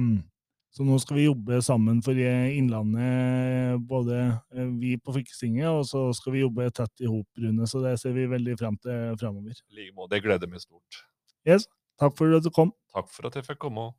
Så 0.76 0.85
nå 0.85 0.98
skal 1.00 1.16
vi 1.16 1.24
jobbe 1.24 1.62
sammen 1.64 2.02
for 2.04 2.18
eh, 2.20 2.52
Innlandet, 2.59 3.80
både 3.88 4.18
eh, 4.52 4.68
vi 4.76 4.98
på 5.00 5.14
fylkestinget, 5.16 5.70
og 5.70 5.87
så 5.88 6.11
skal 6.12 6.37
vi 6.37 6.44
jobbe 6.44 6.68
tett 6.68 7.00
i 7.00 7.09
hop, 7.09 7.28
Rune. 7.40 7.64
Så 7.64 7.80
det 7.80 7.96
ser 8.02 8.12
vi 8.12 8.28
veldig 8.28 8.59
frem 8.61 8.76
til 8.85 9.16
framover. 9.16 9.56
I 9.56 9.80
like 9.80 9.96
måte. 9.96 10.12
Det 10.12 10.24
gleder 10.28 10.52
meg 10.52 10.61
stort. 10.61 11.04
Yes. 11.48 11.64
Takk 11.96 12.18
for 12.18 12.37
at 12.37 12.44
du 12.44 12.52
kom. 12.52 12.76
Takk 12.92 13.09
for 13.09 13.30
at 13.30 13.40
jeg 13.40 13.48
fikk 13.48 13.64
komme. 13.64 13.94